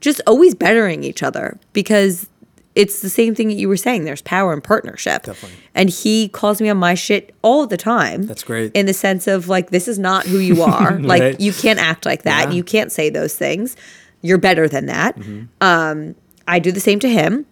[0.00, 2.28] just always bettering each other because
[2.74, 4.04] it's the same thing that you were saying.
[4.04, 5.22] There's power in partnership.
[5.24, 5.58] Definitely.
[5.74, 8.26] And he calls me on my shit all the time.
[8.26, 8.72] That's great.
[8.74, 10.98] In the sense of like, this is not who you are.
[11.00, 11.40] Like, Right.
[11.40, 12.38] you can't act like that.
[12.40, 12.44] Yeah.
[12.46, 12.56] Mm-hmm.
[12.56, 13.76] You can't say those things.
[14.22, 15.16] You're better than that.
[15.60, 16.14] Um,
[16.48, 17.46] I do the same to him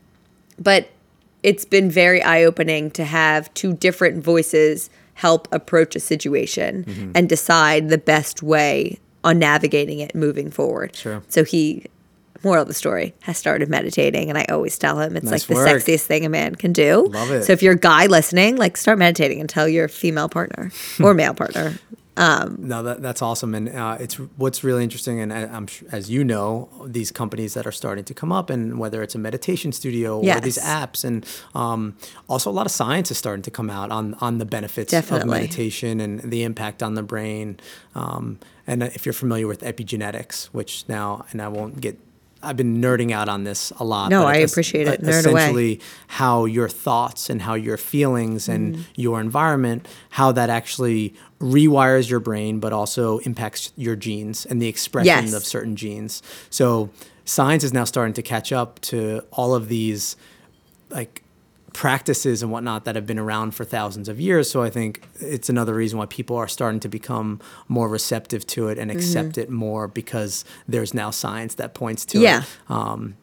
[0.58, 0.90] but
[1.42, 7.12] it's been very eye-opening to have two different voices help approach a situation Mm-hmm.
[7.14, 10.94] and decide the best way on navigating it moving forward.
[10.94, 11.22] Sure.
[11.28, 11.86] So he
[12.44, 15.58] moral of the story has started meditating and I always tell him it's Nice like
[15.58, 17.06] the sexiest thing a man can do.
[17.10, 17.44] Love it.
[17.44, 21.14] So if you're a guy listening, like start meditating and tell your female partner or
[21.14, 21.74] male partner.
[22.16, 25.18] No, that, that's awesome, and uh, it's what's really interesting.
[25.20, 28.78] And I- I'm as you know, these companies that are starting to come up, and
[28.78, 31.24] whether it's a meditation studio or these apps, and
[31.54, 31.96] um,
[32.28, 35.22] also a lot of science is starting to come out on on the benefits Definitely.
[35.22, 37.58] of meditation and the impact on the brain.
[37.94, 41.98] Um, and if you're familiar with epigenetics, which now, and I won't get.
[42.42, 44.10] I've been nerding out on this a lot.
[44.10, 45.00] No, I appreciate it.
[45.02, 45.40] Nerd away.
[45.42, 48.82] essentially how your thoughts and how your feelings and Mm-hmm.
[48.96, 54.66] your environment, how that actually rewires your brain, but also impacts your genes and the
[54.68, 55.32] expression Yes.
[55.34, 56.22] of certain genes.
[56.50, 56.90] So
[57.24, 60.16] science is now starting to catch up to all of these
[60.90, 61.21] like
[61.72, 64.50] practices and whatnot that have been around for thousands of years.
[64.50, 68.68] So I think it's another reason why people are starting to become more receptive to
[68.68, 68.98] it and Mm-hmm.
[68.98, 72.42] accept it more because there's now science that points to Yeah.
[72.42, 72.70] it.
[72.70, 73.16] Um,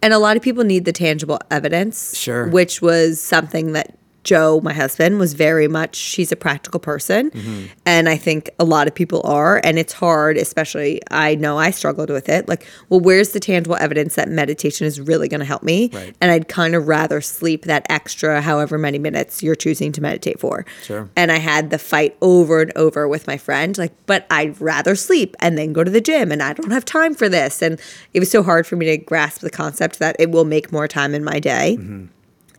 [0.00, 2.16] And a lot of people need the tangible evidence.
[2.16, 2.48] Sure.
[2.48, 3.98] Which was something that
[4.28, 7.30] Joe, my husband, was very much, she's a practical person.
[7.30, 7.66] Mm-hmm.
[7.86, 9.58] And I think a lot of people are.
[9.64, 12.46] And it's hard, especially, I know I struggled with it.
[12.46, 15.88] Like, well, where's the tangible evidence that meditation is really going to help me?
[15.94, 16.14] Right.
[16.20, 20.38] And I'd kind of rather sleep that extra however many minutes you're choosing to meditate
[20.38, 20.66] for.
[20.82, 21.08] Sure.
[21.16, 24.94] And I had the fight over and over with my friend, like, but I'd rather
[24.94, 27.62] sleep and then go to the gym, and I don't have time for this.
[27.62, 27.80] And
[28.12, 30.86] it was so hard for me to grasp the concept that it will make more
[30.86, 31.78] time in my day.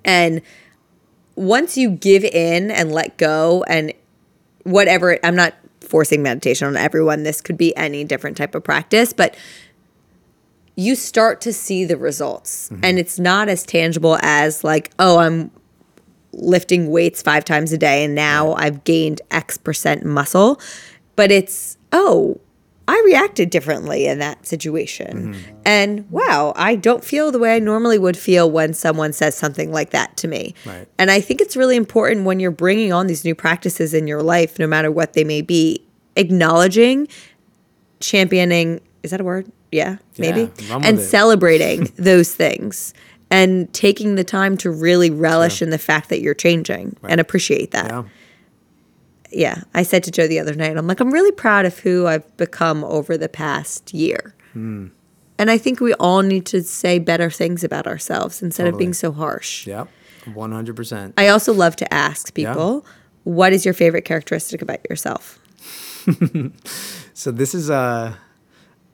[0.04, 0.42] And
[1.40, 3.94] once you give in and let go, and
[4.64, 9.14] whatever, I'm not forcing meditation on everyone, this could be any different type of practice,
[9.14, 9.38] but
[10.76, 12.68] you start to see the results.
[12.68, 12.84] Mm-hmm.
[12.84, 15.50] And it's not as tangible as, like, oh, I'm
[16.34, 20.60] lifting weights five times a day and now I've gained X percent muscle.
[21.16, 22.40] But it's, oh,
[22.90, 25.34] I reacted differently in that situation.
[25.34, 25.58] Mm-hmm.
[25.66, 29.72] And wow, I don't feel the way I normally would feel when someone says something
[29.72, 30.56] like that to me.
[30.66, 30.88] Right.
[30.98, 34.24] And I think it's really important when you're bringing on these new practices in your
[34.24, 35.86] life, no matter what they may be,
[36.16, 37.08] acknowledging,
[38.00, 39.52] championing is that a word?
[39.72, 40.46] Yeah, maybe.
[40.46, 42.94] with and celebrating those things
[43.30, 47.72] and taking the time to really relish in the fact that you're changing and appreciate
[47.72, 48.04] that Yeah.
[49.32, 52.08] Yeah, I said to Joe the other night, I'm like, I'm really proud of who
[52.08, 54.36] I've become over the past year.
[54.54, 54.88] Hmm.
[55.38, 58.94] And I think we all need to say better things about ourselves instead of being
[58.94, 59.66] so harsh.
[59.68, 59.88] Yep.
[60.26, 61.14] 100%.
[61.18, 62.86] I also love to ask people,
[63.24, 65.40] what is your favorite characteristic about yourself?
[67.14, 68.18] So this is a,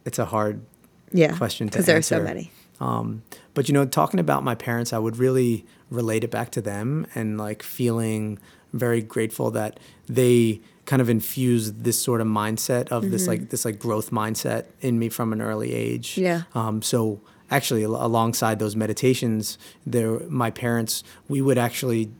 [0.03, 0.65] it's a hard
[1.11, 1.37] Yeah.
[1.37, 2.25] question to Because there are so answer.
[2.27, 2.51] many.
[2.79, 3.21] Um,
[3.53, 7.05] but you know, talking about my parents, I would really relate it back to them
[7.13, 8.39] and like feeling
[8.77, 13.65] very grateful that they kind of infused this sort of mindset of this like this
[13.65, 16.17] like growth mindset in me from an early age.
[16.17, 16.43] Yeah.
[16.53, 22.11] Um, so actually, al- alongside those meditations, there my parents we would actually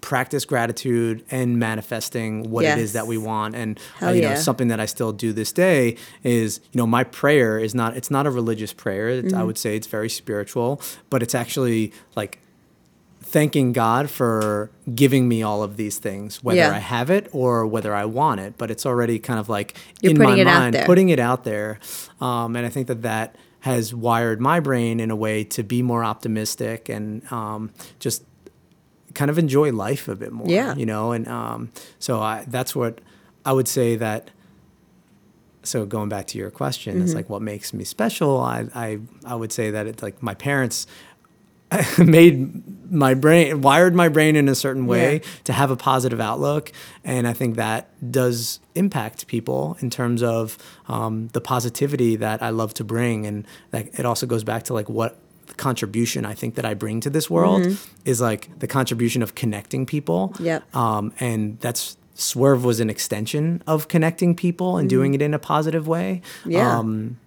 [0.00, 4.34] practice gratitude and manifesting what it is that we want and uh, you know yeah.
[4.34, 8.10] something that I still do this day is you know my prayer is not it's
[8.10, 9.40] not a religious prayer it's, Mm-hmm.
[9.40, 12.38] I would say it's very spiritual but it's actually like
[13.34, 16.70] thanking God for giving me all of these things whether Yeah.
[16.70, 20.12] I have it or whether I want it but it's already kind of like You're
[20.12, 21.78] in my mind putting it out there
[22.20, 25.82] um, and I think that that has wired my brain in a way to be
[25.82, 28.22] more optimistic and um, just
[29.14, 30.46] kind of enjoy life a bit more.
[30.48, 30.74] Yeah.
[30.76, 33.00] You know, and um, so I, that's what
[33.44, 34.30] I would say that.
[35.62, 37.04] So going back to your question, Mm-hmm.
[37.04, 38.38] it's like what makes me special.
[38.40, 40.86] I, I I would say that it's like my parents
[41.98, 45.28] made my brain wired my brain in a certain way Yeah.
[45.44, 46.70] to have a positive outlook
[47.02, 50.56] and i think that does impact people in terms of
[50.88, 54.74] um, the positivity that i love to bring and like it also goes back to
[54.74, 55.18] like what
[55.56, 57.66] contribution i think that i bring to this world
[58.04, 60.76] is like the contribution of connecting people Yep.
[60.76, 65.38] um, and that's swerve was an extension of connecting people and doing it in a
[65.38, 66.78] positive way Yeah.
[66.78, 67.18] um,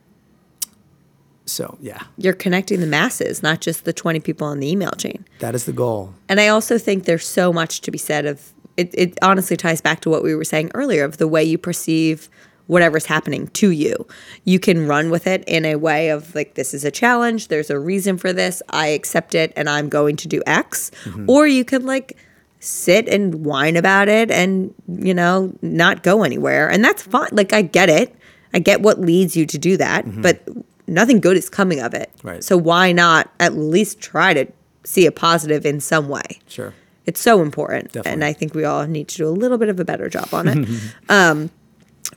[1.48, 5.26] so yeah You're connecting the masses, not just the 20 people on the email chain.
[5.40, 8.54] that is the goal And I also think there's so much to be said of
[8.76, 11.58] it, it honestly ties back to what we were saying earlier of the way you
[11.58, 12.30] perceive
[12.68, 14.06] whatever's happening to you.
[14.44, 17.70] You can run with it in a way of like, this is a challenge, there's
[17.70, 20.92] a reason for this, I accept it, and I'm going to do X.
[21.06, 21.30] Mm-hmm.
[21.30, 22.18] Or you can like
[22.60, 26.70] sit and whine about it and, you know, not go anywhere.
[26.70, 27.30] And that's fine.
[27.32, 28.16] Like, I get it.
[28.54, 30.22] I get what leads you to do that, mm-hmm.
[30.22, 30.48] but
[30.88, 32.10] nothing good is coming of it.
[32.24, 32.44] Right.
[32.44, 34.48] So why not at least try to
[34.84, 36.40] see a positive in some way?
[36.48, 36.74] sure
[37.06, 37.96] It's so important.
[38.06, 40.30] And I think we all need to do a little bit of a better job
[40.34, 40.70] on it.
[41.10, 41.50] um,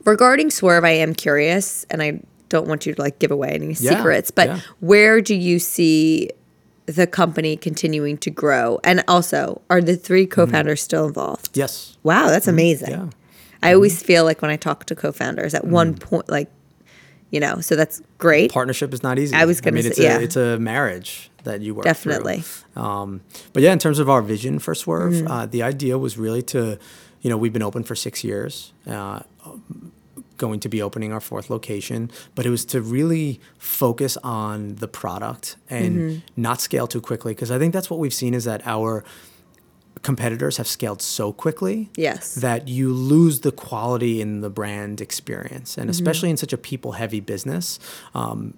[0.04, 3.68] regarding Swerve, I am curious, and I don't want you to like give away any
[3.68, 4.60] Yeah, secrets, but yeah.
[4.80, 6.30] where do you see
[6.86, 8.80] the company continuing to grow?
[8.82, 10.32] And also, are the three Mm-hmm.
[10.34, 11.56] co founders still involved?
[11.56, 12.90] yes Wow, that's amazing.
[12.90, 13.08] yeah
[13.62, 16.48] I always feel like when I talk to co founders, at one point, like,
[17.30, 18.52] you know, so that's great.
[18.52, 19.34] partnership is not easy.
[19.34, 20.18] I was gonna mean, say- it's yeah.
[20.18, 21.90] a it's a marriage that you work through.
[22.12, 22.42] Definitely.
[22.76, 23.22] Um,
[23.52, 25.28] but yeah, in terms of our vision for Swerve, Mm-hmm.
[25.30, 26.78] uh, the idea was really to,
[27.22, 28.72] you know, we've been open for six years.
[28.86, 29.20] Uh,
[30.36, 34.88] going to be opening our fourth location, but it was to really focus on the
[34.88, 36.18] product and Mm-hmm.
[36.42, 39.04] not scale too quickly because I think that's what we've seen is that our
[40.02, 42.34] competitors have scaled so quickly Yes.
[42.36, 45.80] that you lose the quality in the brand experience Mm-hmm.
[45.82, 47.78] and especially in such a people heavy business
[48.14, 48.54] um,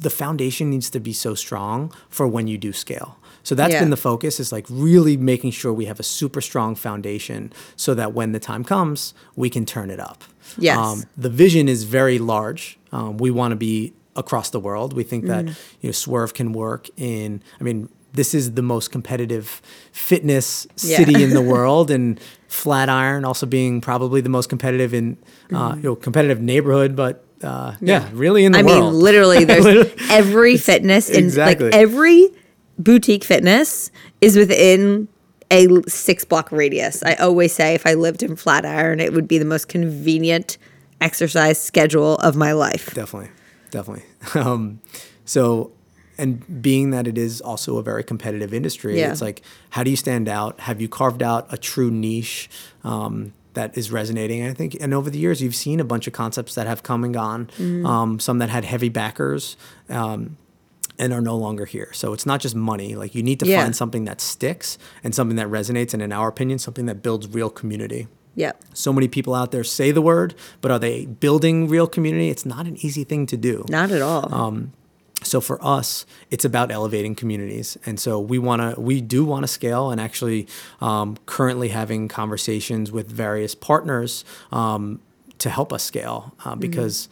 [0.00, 3.80] the foundation needs to be so strong for when you do scale so that's Yeah.
[3.80, 7.94] been the focus is like really making sure we have a super strong foundation so
[7.94, 11.06] that when the time comes we can turn it up Um, Yes.
[11.16, 15.26] the vision is very large um, we want to be across the world we think
[15.26, 15.54] that Mm.
[15.80, 19.62] you know swerve can work in i mean this is the most competitive
[19.92, 20.96] fitness Yeah.
[20.98, 25.16] city in the world and Flatiron also being probably the most competitive in
[25.52, 28.08] uh, you know competitive neighborhood but uh, yeah.
[28.14, 31.66] really in the I world mean, literally, there's every fitness in Exactly.
[31.66, 32.28] like every
[32.78, 33.90] boutique fitness
[34.22, 35.08] is within
[35.50, 37.02] a six block radius.
[37.02, 40.56] I always say if I lived in Flatiron, it would be the most convenient
[41.00, 42.94] exercise schedule of my life.
[42.94, 43.30] definitely
[43.70, 44.04] definitely
[44.40, 44.80] um,
[45.26, 45.72] so
[46.18, 49.10] and being that it is also a very competitive industry Yeah.
[49.12, 52.48] it's like how do you stand out have you carved out a true niche
[52.84, 56.12] um, that is resonating i think and over the years you've seen a bunch of
[56.12, 57.86] concepts that have come and gone Mm-hmm.
[57.86, 59.56] um, some that had heavy backers
[59.88, 60.36] um,
[60.98, 63.62] and are no longer here so it's not just money like you need to Yeah.
[63.62, 67.28] find something that sticks and something that resonates and in our opinion something that builds
[67.28, 68.08] real community
[68.38, 68.64] Yep.
[68.74, 72.28] So many people out there say the word, but are they building real community?
[72.28, 73.64] It's not an easy thing to do.
[73.70, 74.28] Not at all.
[74.30, 74.74] Um,
[75.26, 79.42] so for us, it's about elevating communities, and so we want to, we do want
[79.42, 80.46] to scale, and actually,
[80.80, 85.00] um, currently having conversations with various partners um,
[85.38, 87.08] to help us scale uh, because.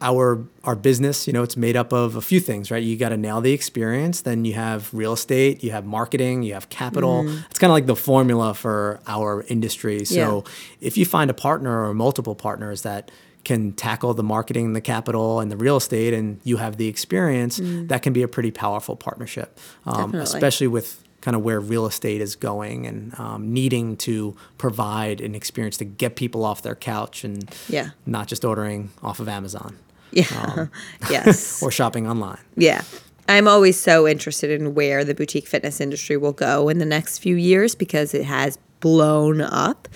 [0.00, 2.80] Our our business, you know, it's made up of a few things, right?
[2.80, 4.20] You got to nail the experience.
[4.20, 7.24] Then you have real estate, you have marketing, you have capital.
[7.50, 10.04] It's kind of like the formula for our industry.
[10.04, 10.44] So
[10.80, 13.10] if you find a partner or multiple partners that
[13.48, 17.58] can tackle the marketing, the capital, and the real estate, and you have the experience,
[17.62, 22.20] that can be a pretty powerful partnership, um, especially with kind of where real estate
[22.20, 27.24] is going and um, needing to provide an experience to get people off their couch
[27.24, 27.90] and Yeah.
[28.06, 29.76] not just ordering off of Amazon
[30.12, 30.66] yeah.
[31.10, 31.62] yes.
[31.64, 32.38] or shopping online.
[32.56, 32.82] Yeah.
[33.28, 37.18] I'm always so interested in where the boutique fitness industry will go in the next
[37.18, 39.88] few years because it has blown up.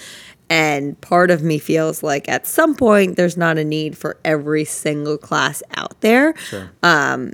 [0.52, 4.66] And part of me feels like at some point there's not a need for every
[4.66, 6.36] single class out there.
[6.36, 6.70] Sure.
[6.82, 7.32] Um,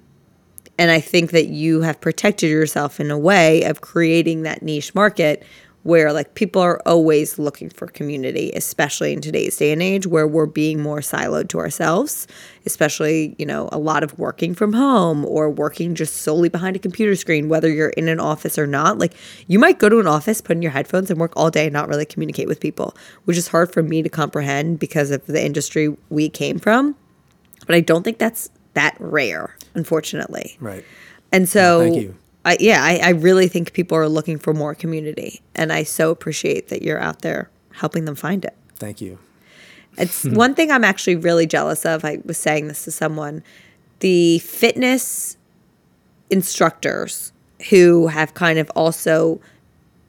[0.78, 4.94] and I think that you have protected yourself in a way of creating that niche
[4.94, 5.44] market
[5.88, 10.26] where like people are always looking for community, especially in today's day and age where
[10.26, 12.26] we're being more siloed to ourselves,
[12.66, 16.78] especially, you know, a lot of working from home or working just solely behind a
[16.78, 18.98] computer screen, whether you're in an office or not.
[18.98, 19.14] Like
[19.46, 21.72] you might go to an office, put in your headphones and work all day and
[21.72, 25.42] not really communicate with people, which is hard for me to comprehend because of the
[25.42, 26.96] industry we came from.
[27.66, 30.58] But I don't think that's that rare, unfortunately.
[30.60, 30.84] Right.
[31.32, 32.14] And so, thank you.
[32.48, 36.10] I, yeah, I, I really think people are looking for more community, and I so
[36.10, 38.56] appreciate that you're out there helping them find it.
[38.76, 39.18] Thank you.
[39.96, 42.04] It's one thing I'm actually really jealous of.
[42.04, 43.42] I was saying this to someone.
[44.00, 45.36] The fitness
[46.30, 47.32] instructors
[47.70, 49.40] who have kind of also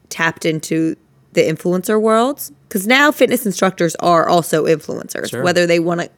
[0.10, 0.96] tapped into
[1.34, 5.44] the influencer worlds because now fitness instructors are also influencers, Sure.
[5.44, 6.10] whether they want to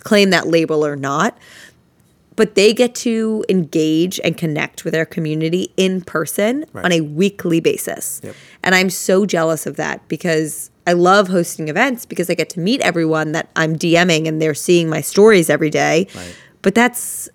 [0.00, 1.36] claim that label or not.
[2.38, 6.84] But they get to engage and connect with their community in person Right.
[6.84, 8.20] on a weekly basis.
[8.22, 8.34] Yep.
[8.62, 12.60] And I'm so jealous of that because I love hosting events because I get to
[12.60, 16.06] meet everyone that I'm DMing and they're seeing my stories every day.
[16.14, 16.34] Right.
[16.62, 17.28] But that's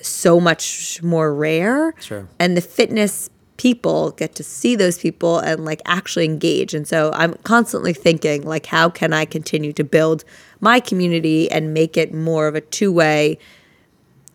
[0.00, 1.94] so much more rare.
[2.00, 2.26] Sure.
[2.38, 3.28] And the fitness
[3.58, 6.72] people get to see those people and like actually engage.
[6.72, 10.24] And so I'm constantly thinking like how can I continue to build
[10.60, 13.38] my community and make it more of a two-way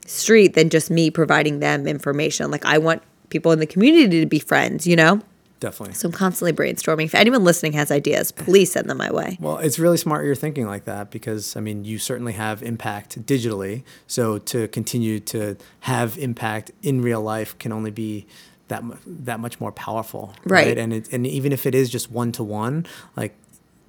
[0.06, 2.52] street than just me providing them information.
[2.52, 5.22] Like I want people in the community to be friends, you know?
[5.60, 5.96] Definitely.
[5.96, 7.06] So I'm constantly brainstorming.
[7.06, 9.38] If anyone listening has ideas, please send them my way.
[9.40, 13.26] Well, it's really smart you're thinking like that because I mean, you certainly have impact
[13.26, 13.84] digitally.
[14.06, 18.28] So to continue to have impact in real life can only be
[18.68, 20.78] that that much more powerful, Right.
[20.78, 22.86] And it, and even if it is just one to one,
[23.16, 23.36] like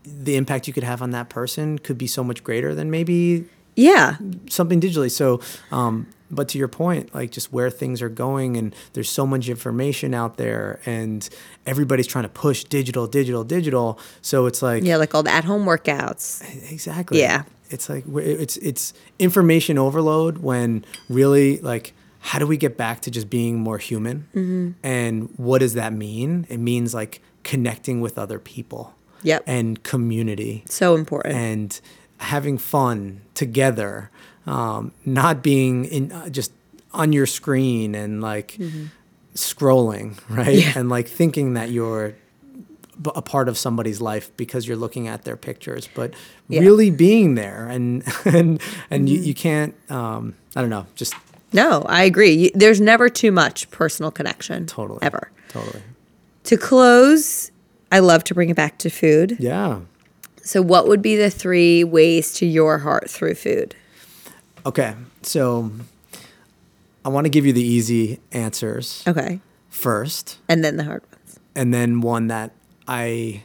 [0.04, 3.46] the impact you could have on that person could be so much greater than maybe
[3.76, 4.16] Yeah.
[4.50, 5.10] something digitally.
[5.10, 9.24] So, um, but to your point, like just where things are going, and there's so
[9.26, 11.28] much information out there, and
[11.66, 13.98] everybody's trying to push digital, digital, digital.
[14.22, 16.42] So it's like, Yeah, like all the at home workouts.
[16.72, 17.20] exactly.
[17.20, 17.44] Yeah.
[17.70, 23.10] It's like it's it's information overload when really like how do we get back to
[23.10, 24.26] just being more human?
[24.34, 24.70] Mm-hmm.
[24.82, 26.46] And what does that mean?
[26.48, 28.94] It means like connecting with other people.
[29.22, 29.44] Yep.
[29.46, 31.34] And community So important.
[31.34, 31.80] and
[32.18, 34.10] having fun together,
[34.46, 36.52] um, not being in uh, just
[36.92, 38.58] on your screen and like
[39.34, 40.46] scrolling, right?
[40.46, 40.58] Mm-hmm.
[40.58, 40.72] Yeah.
[40.78, 42.14] And like thinking that you're
[43.14, 46.14] a part of somebody's life because you're looking at their pictures, but
[46.48, 46.60] Yeah.
[46.60, 48.60] really being there and and
[48.90, 49.06] and Mm-hmm.
[49.06, 49.74] you, you can't.
[49.90, 51.14] Um, I don't know, just
[51.52, 52.50] no, I agree.
[52.54, 54.66] There's never too much personal connection.
[54.66, 55.30] totally Ever.
[55.48, 55.82] totally.
[56.44, 57.50] To close,
[57.92, 59.36] I love to bring it back to food.
[59.38, 59.80] Yeah.
[60.46, 63.74] So, what would be the three ways to your heart through food?
[64.64, 64.94] Okay.
[65.22, 65.70] So
[67.04, 69.40] I want to give you the easy answers Okay.
[69.70, 70.38] first.
[70.48, 71.38] And then the hard ones.
[71.56, 72.52] and then one that
[72.86, 73.42] I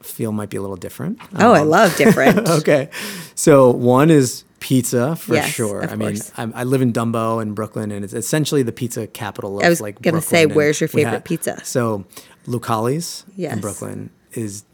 [0.00, 1.18] feel might be a little different.
[1.38, 2.48] Oh, I Um, love different.
[2.60, 2.88] okay,
[3.34, 5.84] so one is pizza for Yes, sure.
[5.88, 6.16] I mean.
[6.36, 9.68] I'm, I live in Dumbo in Brooklyn, and it's essentially the pizza capital of I
[9.68, 10.00] was like.
[10.02, 11.62] gonna say, Brooklyn, where's your favorite pizza?
[11.64, 12.04] So,
[12.46, 13.52] Lucali's Yes.
[13.54, 14.64] in Brooklyn is,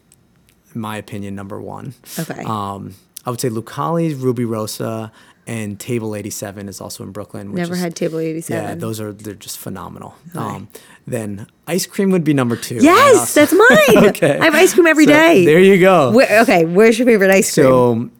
[0.78, 1.94] my opinion, number one.
[2.18, 2.42] Okay.
[2.44, 2.94] Um,
[3.26, 5.10] I would say Lucali's, Rubirosa,
[5.46, 7.48] and Table 87 is also in Brooklyn.
[7.52, 8.62] Which Never is, had table 87.
[8.62, 10.14] Yeah, those are they're just phenomenal.
[10.34, 10.68] Um,
[11.06, 12.76] then ice cream would be number two.
[12.76, 14.06] Yes, also- that's mine.
[14.10, 14.38] okay.
[14.38, 15.44] I have ice cream every So, day.
[15.46, 16.12] There you go.
[16.12, 17.64] Where, okay, where's your favorite ice cream?
[17.66, 18.10] so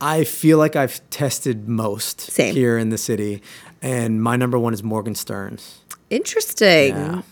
[0.00, 2.54] I feel like I've tested most Same.
[2.54, 3.40] here in the city,
[3.80, 5.80] and my number one is Morgenstern's.
[6.10, 6.94] Interesting.
[6.94, 7.22] Yeah.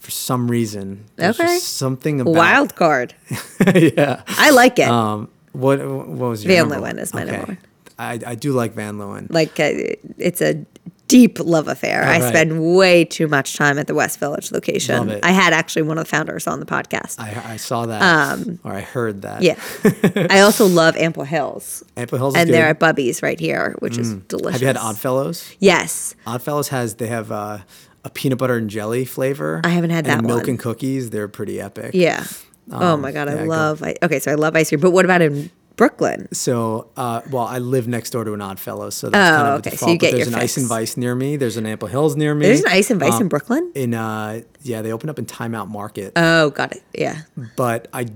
[0.00, 1.04] For some reason.
[1.18, 1.32] Okay.
[1.32, 3.14] just something about Wild card.
[3.74, 4.22] yeah.
[4.26, 4.88] I like it.
[4.88, 7.58] Um, what what was your Van Leeuwen is my number one.
[7.98, 9.26] I, I do like Van Leeuwen.
[9.30, 9.70] like uh,
[10.16, 10.64] it's a
[11.10, 12.04] deep love affair.
[12.04, 12.28] I right.
[12.28, 15.18] spend way too much time at the West Village location.
[15.24, 17.18] I had actually one of the founders on the podcast.
[17.18, 19.38] I, I saw that or I heard that.
[19.38, 20.26] Um, yeah.
[20.30, 21.82] I also love Ample Hills.
[21.96, 22.54] Ample Hills And good.
[22.54, 24.52] they're at Bubby's right here, which is delicious.
[24.52, 25.52] Have you had Oddfellows?
[25.58, 26.14] Yes.
[26.28, 27.58] Oddfellows has they have uh,
[28.04, 29.60] a peanut butter and jelly flavor.
[29.64, 30.50] I haven't had that and milk one.
[30.50, 31.10] and cookies.
[31.10, 31.90] They're pretty epic.
[31.94, 32.24] Yeah.
[32.72, 33.82] oh my god, I Um, yeah, love.
[33.82, 36.28] I, okay, so I love ice cream, but what about in Brooklyn?
[36.32, 39.48] So, uh, well, I live next door to an Odd Fellow, so that's Oh, kind
[39.48, 39.90] of a okay, so default.
[39.92, 40.66] you but get there's your an Ice and.
[40.68, 41.36] Vice near me.
[41.36, 42.46] There's an Ample Hills near me.
[42.46, 43.72] There's an ice and vice Um, in Brooklyn.
[43.74, 46.12] in uh, yeah, they opened up in Time Out Market.
[46.16, 46.82] Oh, got it.
[46.94, 47.22] Yeah.
[47.56, 48.06] but I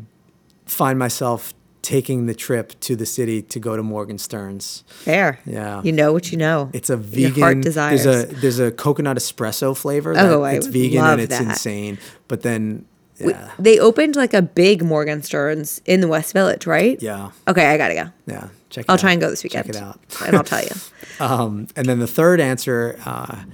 [0.67, 1.53] find myself
[1.85, 4.83] taking the trip to the city to go to Morgenstern's.
[4.89, 5.39] Fair.
[5.47, 5.83] Yeah.
[5.85, 6.71] You know what you know.
[6.73, 7.35] It's a vegan.
[7.37, 8.03] Your heart desires.
[8.05, 10.13] There's a there's a coconut espresso flavor.
[10.17, 11.45] Oh, that I it's vegan love and it's that.
[11.45, 11.99] insane.
[12.27, 12.87] But then,
[13.19, 17.01] yeah, They opened like a big Morgenstern's in the West Village, right?
[17.03, 18.07] yeah, Okay, I gotta go.
[18.27, 18.49] yeah.
[18.71, 18.85] Check.
[18.87, 18.91] It out.
[18.91, 19.01] I'll out.
[19.01, 19.67] try and go this weekend.
[19.67, 20.01] Check it out.
[20.27, 20.71] and I'll tell you.
[21.21, 22.99] Um, and then the third answer.
[23.07, 23.45] Uh,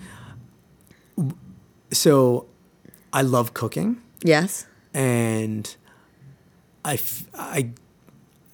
[1.93, 2.47] so,
[3.13, 4.01] I love cooking.
[4.23, 4.67] Yes.
[4.95, 5.77] and
[6.85, 7.71] I, f- I,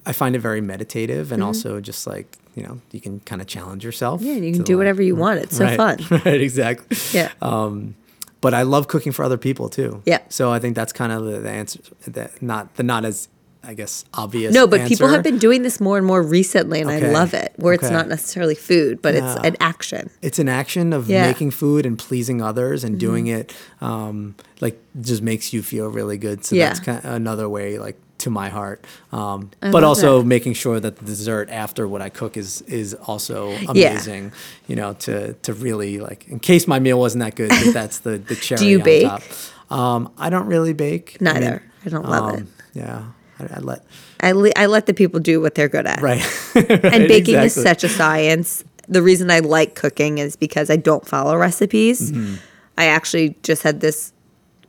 [0.07, 3.49] I find it very meditative and also just like you know you can kind of
[3.49, 4.21] challenge yourself.
[4.21, 4.29] Mm-hmm.
[4.31, 5.41] Yeah, you can do like- whatever you want.
[5.41, 5.99] It's so right, fun.
[6.25, 6.97] Right, exactly.
[7.13, 7.33] Yeah.
[7.43, 7.95] Um,
[8.41, 10.03] but I love cooking for other people too.
[10.07, 10.21] Yeah.
[10.29, 11.81] So I think that's kind of the, the answer.
[12.07, 13.29] That not the not as
[13.65, 14.55] I guess obvious.
[14.55, 17.09] No, but people have been doing this more and more recently, and Okay.
[17.09, 17.53] I love it.
[17.57, 20.09] Where it's not necessarily food, but it's an action.
[20.23, 21.23] It's an action of Yeah.
[21.23, 21.31] Mm-hmm.
[21.31, 26.17] making food and pleasing others and doing it um, like just makes you feel really
[26.17, 26.45] good.
[26.45, 26.69] So Yeah.
[26.69, 28.85] that's kind of another way like to my heart.
[29.13, 30.27] Um, but also that.
[30.27, 33.91] making sure that the dessert after what I cook is is also Yeah.
[33.91, 34.33] amazing.
[34.69, 37.99] You know, to to really like in case my meal wasn't that good, that that's
[38.01, 39.03] the the cherry you on bake?
[39.09, 39.23] top.
[39.71, 41.17] Um, I don't really bake.
[41.21, 41.63] I mean, Neither.
[41.85, 42.41] I don't love it.
[42.41, 43.05] um, Yeah,
[43.39, 43.85] I, I let
[44.21, 46.01] I, le- I let the people do what they're good at.
[46.01, 46.23] right.
[46.55, 48.65] and baking is such a science.
[48.89, 52.13] The reason I like cooking is because I don't follow recipes.
[52.13, 52.37] Mm-hmm.
[52.79, 54.13] I actually just had this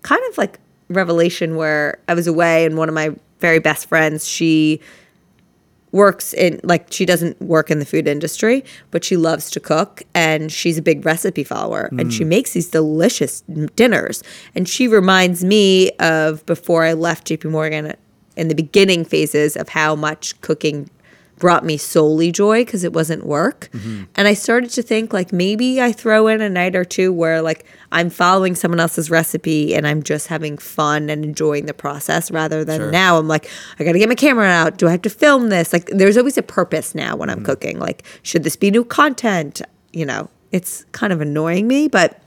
[0.01, 4.27] kind of like revelation where I was away and one of my very best friends,
[4.27, 4.81] she
[5.91, 10.03] works in like she doesn't work in the food industry, but she loves to cook
[10.13, 12.27] and she's a big recipe follower and she mm.
[12.27, 13.41] makes these delicious
[13.75, 14.23] dinners.
[14.53, 17.93] And she reminds me of before I left JP Morgan
[18.35, 20.89] in the beginning phases of how much cooking
[21.37, 23.69] brought me solely joy because it wasn't work.
[23.73, 24.03] Mm-hmm.
[24.15, 27.41] And I started to think like maybe I throw in a night or two where
[27.41, 32.31] like I'm following someone else's recipe and I'm just having fun and enjoying the process
[32.31, 32.91] rather than Sure.
[32.91, 34.77] now I'm like, I gotta get my camera out.
[34.77, 35.73] Do I have to film this?
[35.73, 37.45] Like there's always a purpose now when I'm mm-hmm.
[37.45, 37.79] cooking.
[37.79, 39.61] Like, should this be new content?
[39.93, 42.21] You know, it's kind of annoying me, but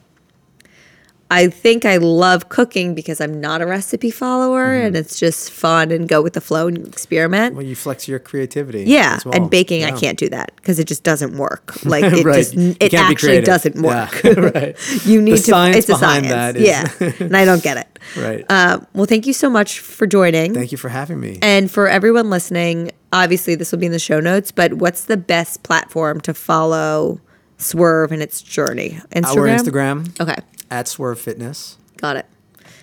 [1.32, 5.92] I think I love cooking because I'm not a recipe follower and it's just fun
[5.92, 7.54] and go with the flow and experiment.
[7.54, 8.82] Well, you flex your creativity.
[8.84, 9.34] Yeah, well.
[9.34, 11.72] and baking I can't do that because it just doesn't work.
[11.84, 12.34] Like it Right.
[12.36, 14.08] just You it actually doesn't Yeah.
[14.10, 14.22] work.
[14.54, 14.76] Right.
[15.06, 15.42] you need The to.
[15.42, 16.56] science it's a behind science.
[16.56, 16.66] that is-
[17.10, 17.98] yeah, and I don't get it.
[18.16, 18.44] Right.
[18.48, 20.54] Uh, well, thank you so much for joining.
[20.54, 21.38] Thank you for having me.
[21.42, 24.50] And for everyone listening, obviously this will be in the show notes.
[24.50, 27.20] But what's the best platform to follow
[27.58, 28.98] Swerve and its journey?
[29.14, 29.36] Instagram.
[29.36, 30.36] Our Instagram Okay,
[30.70, 31.76] at Swerve Fitness.
[31.96, 32.26] got it.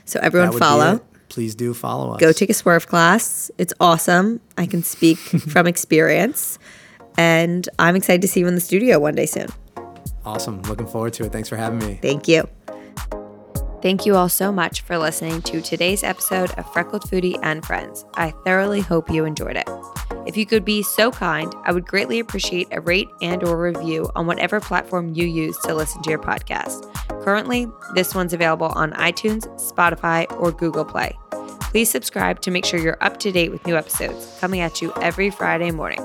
[0.06, 1.02] So everyone That would be follow.
[1.30, 2.20] Please do follow us.
[2.20, 3.52] Go take a Swerve class.
[3.58, 4.40] It's awesome.
[4.58, 5.18] I can speak
[5.50, 6.58] from experience.
[7.18, 9.48] And I'm excited to see you in the studio one day soon.
[10.24, 10.62] Awesome.
[10.64, 11.32] Looking forward to it.
[11.32, 12.00] Thanks for having me.
[12.02, 12.48] Thank you.
[13.80, 18.06] Thank you all so much for listening to today's episode of Freckled Foodie and Friends.
[18.16, 19.70] I thoroughly hope you enjoyed it.
[20.26, 24.10] If you could be so kind, I would greatly appreciate a rate and or review
[24.16, 26.92] on whatever platform you use to listen to your podcast.
[27.24, 31.16] Currently, this one's available on iTunes, Spotify, or Google Play.
[31.62, 34.92] Please subscribe to make sure you're up to date with new episodes coming at you
[35.02, 36.00] every Friday morning.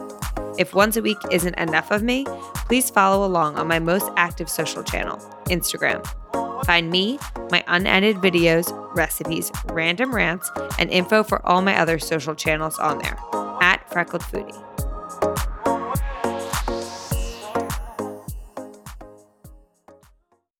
[0.59, 2.27] If once a week isn't enough of me,
[2.67, 6.07] please follow along on my most active social channel, Instagram.
[6.67, 7.19] Find me,
[7.51, 12.99] my unedited videos, recipes, random rants, and info for all my other social channels on
[12.99, 13.17] there
[13.61, 14.72] at Freckled Foodie.